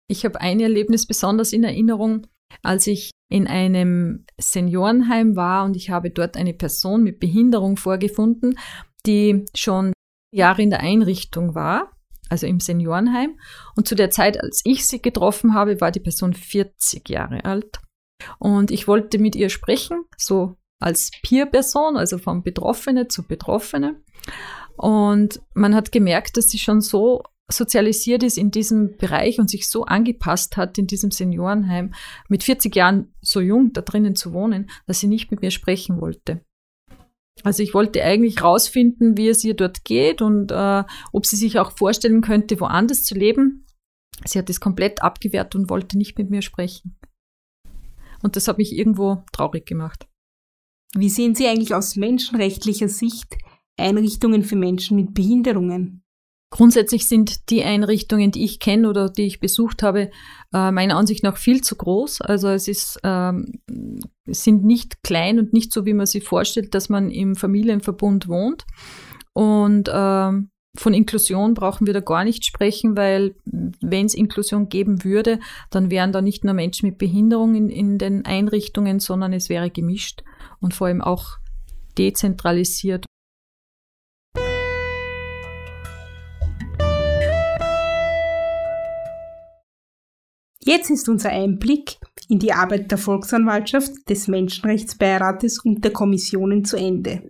Ich 0.10 0.26
habe 0.26 0.42
ein 0.42 0.60
Erlebnis 0.60 1.06
besonders 1.06 1.54
in 1.54 1.64
Erinnerung, 1.64 2.28
als 2.64 2.88
ich 2.88 3.12
in 3.32 3.48
einem 3.48 4.26
Seniorenheim 4.40 5.36
war 5.36 5.66
und 5.66 5.76
ich 5.76 5.92
habe 5.92 6.10
dort 6.10 6.36
eine 6.36 6.54
Person 6.54 7.04
mit 7.04 7.20
Behinderung 7.20 7.78
vorgefunden, 7.78 8.58
die 9.06 9.46
schon 9.56 9.94
Jahre 10.34 10.64
in 10.64 10.72
der 10.72 10.82
Einrichtung 10.82 11.56
war 11.56 11.92
also 12.30 12.48
im 12.48 12.60
Seniorenheim. 12.60 13.38
Und 13.76 13.88
zu 13.88 13.96
der 13.96 14.12
Zeit, 14.12 14.42
als 14.42 14.62
ich 14.64 14.88
sie 14.88 15.02
getroffen 15.02 15.54
habe, 15.54 15.82
war 15.82 15.92
die 15.92 16.00
Person 16.00 16.34
40 16.34 17.10
Jahre 17.10 17.44
alt. 17.44 17.80
Und 18.38 18.72
ich 18.72 18.88
wollte 18.88 19.18
mit 19.18 19.36
ihr 19.36 19.50
sprechen, 19.50 20.06
so 20.18 20.56
als 20.82 21.12
Peer-Person, 21.24 21.98
also 21.98 22.18
von 22.18 22.44
Betroffene 22.44 23.08
zu 23.08 23.28
Betroffene. 23.28 24.02
Und 24.78 25.42
man 25.54 25.76
hat 25.76 25.92
gemerkt, 25.92 26.38
dass 26.38 26.50
sie 26.50 26.60
schon 26.60 26.82
so 26.82 27.24
sozialisiert 27.52 28.24
ist 28.24 28.38
in 28.38 28.52
diesem 28.52 28.96
Bereich 28.98 29.40
und 29.40 29.50
sich 29.50 29.68
so 29.68 29.86
angepasst 29.86 30.58
hat 30.58 30.78
in 30.78 30.88
diesem 30.88 31.12
Seniorenheim, 31.12 31.94
mit 32.28 32.44
40 32.44 32.76
Jahren 32.76 33.14
so 33.22 33.42
jung 33.42 33.74
da 33.74 33.82
drinnen 33.82 34.16
zu 34.16 34.34
wohnen, 34.34 34.70
dass 34.88 35.00
sie 35.00 35.08
nicht 35.08 35.32
mit 35.32 35.42
mir 35.42 35.52
sprechen 35.52 36.00
wollte. 36.00 36.42
Also 37.44 37.64
ich 37.64 37.74
wollte 37.74 38.04
eigentlich 38.04 38.44
rausfinden, 38.44 39.18
wie 39.18 39.30
es 39.30 39.44
ihr 39.44 39.56
dort 39.56 39.86
geht 39.86 40.22
und 40.22 40.52
äh, 40.52 40.84
ob 41.14 41.26
sie 41.26 41.38
sich 41.38 41.58
auch 41.58 41.72
vorstellen 41.72 42.22
könnte, 42.22 42.60
woanders 42.60 43.04
zu 43.04 43.16
leben. 43.16 43.66
Sie 44.26 44.38
hat 44.38 44.50
es 44.50 44.60
komplett 44.60 45.02
abgewehrt 45.02 45.56
und 45.56 45.70
wollte 45.70 45.98
nicht 45.98 46.18
mit 46.18 46.30
mir 46.30 46.42
sprechen. 46.42 46.98
Und 48.22 48.36
das 48.36 48.48
hat 48.48 48.58
mich 48.58 48.76
irgendwo 48.76 49.24
traurig 49.32 49.66
gemacht. 49.66 50.08
Wie 50.96 51.10
sehen 51.10 51.36
Sie 51.36 51.48
eigentlich 51.48 51.74
aus 51.74 51.96
menschenrechtlicher 51.96 52.90
Sicht 52.90 53.38
Einrichtungen 53.78 54.44
für 54.44 54.58
Menschen 54.58 54.98
mit 54.98 55.14
Behinderungen? 55.14 56.04
Grundsätzlich 56.52 57.08
sind 57.08 57.52
die 57.52 57.64
Einrichtungen, 57.64 58.32
die 58.32 58.44
ich 58.44 58.60
kenne 58.60 58.90
oder 58.90 59.10
die 59.10 59.28
ich 59.28 59.40
besucht 59.40 59.84
habe, 59.84 60.10
äh, 60.52 60.72
meiner 60.72 60.98
Ansicht 60.98 61.24
nach 61.24 61.38
viel 61.38 61.62
zu 61.62 61.76
groß. 61.76 62.22
Also 62.22 62.50
es 62.50 62.68
ist, 62.68 63.00
ähm, 63.04 63.60
sind 64.26 64.66
nicht 64.66 65.04
klein 65.04 65.38
und 65.38 65.54
nicht 65.54 65.72
so, 65.72 65.86
wie 65.86 65.94
man 65.94 66.08
sich 66.08 66.24
vorstellt, 66.24 66.74
dass 66.74 66.90
man 66.90 67.12
im 67.12 67.36
Familienverbund 67.36 68.28
wohnt. 68.28 68.66
Und 69.34 69.92
ähm, 69.94 70.50
von 70.76 70.94
Inklusion 70.94 71.54
brauchen 71.54 71.86
wir 71.86 71.94
da 71.94 72.00
gar 72.00 72.24
nicht 72.24 72.46
sprechen, 72.46 72.98
weil 72.98 73.36
wenn 73.46 74.08
es 74.08 74.16
Inklusion 74.16 74.70
geben 74.70 75.04
würde, 75.04 75.40
dann 75.70 75.92
wären 75.92 76.12
da 76.12 76.22
nicht 76.22 76.44
nur 76.44 76.54
Menschen 76.54 76.90
mit 76.90 76.98
Behinderung 76.98 77.54
in, 77.54 77.70
in 77.70 77.98
den 77.98 78.26
Einrichtungen, 78.26 79.00
sondern 79.00 79.34
es 79.34 79.50
wäre 79.50 79.70
gemischt 79.70 80.24
und 80.60 80.74
vor 80.74 80.88
allem 80.88 81.02
auch 81.02 81.38
dezentralisiert. 81.98 83.06
Jetzt 90.70 90.92
ist 90.92 91.10
unser 91.10 91.32
Einblick 91.32 91.98
in 92.28 92.38
die 92.38 92.54
Arbeit 92.54 92.92
der 92.92 93.00
Volksanwaltschaft, 93.00 94.08
des 94.08 94.28
Menschenrechtsbeirates 94.28 95.66
und 95.66 95.84
der 95.84 95.92
Kommissionen 95.92 96.64
zu 96.64 96.78
Ende. 96.78 97.24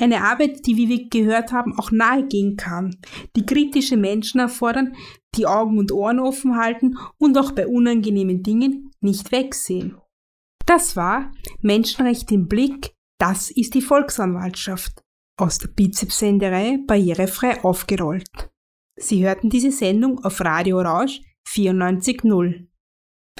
Eine 0.00 0.24
Arbeit, 0.24 0.66
die, 0.66 0.76
wie 0.76 0.88
wir 0.88 1.08
gehört 1.08 1.52
haben, 1.52 1.78
auch 1.78 1.92
nahegehen 1.92 2.56
kann, 2.56 2.96
die 3.36 3.46
kritische 3.46 3.96
Menschen 3.96 4.40
erfordern, 4.40 4.96
die 5.36 5.46
Augen 5.46 5.78
und 5.78 5.92
Ohren 5.92 6.18
offen 6.18 6.56
halten 6.56 6.98
und 7.18 7.38
auch 7.38 7.52
bei 7.52 7.68
unangenehmen 7.68 8.42
Dingen 8.42 8.90
nicht 9.00 9.30
wegsehen. 9.30 9.96
Das 10.66 10.96
war 10.96 11.30
Menschenrecht 11.60 12.32
im 12.32 12.48
Blick, 12.48 12.96
das 13.16 13.52
ist 13.52 13.74
die 13.74 13.82
Volksanwaltschaft. 13.82 15.04
Aus 15.36 15.58
der 15.58 15.68
Bizepsenderei 15.68 16.80
Barrierefrei 16.84 17.62
aufgerollt. 17.62 18.50
Sie 18.96 19.24
hörten 19.24 19.50
diese 19.50 19.70
Sendung 19.70 20.24
auf 20.24 20.40
Radio 20.40 20.80
Rausch 20.80 21.20
94.0. 21.46 22.71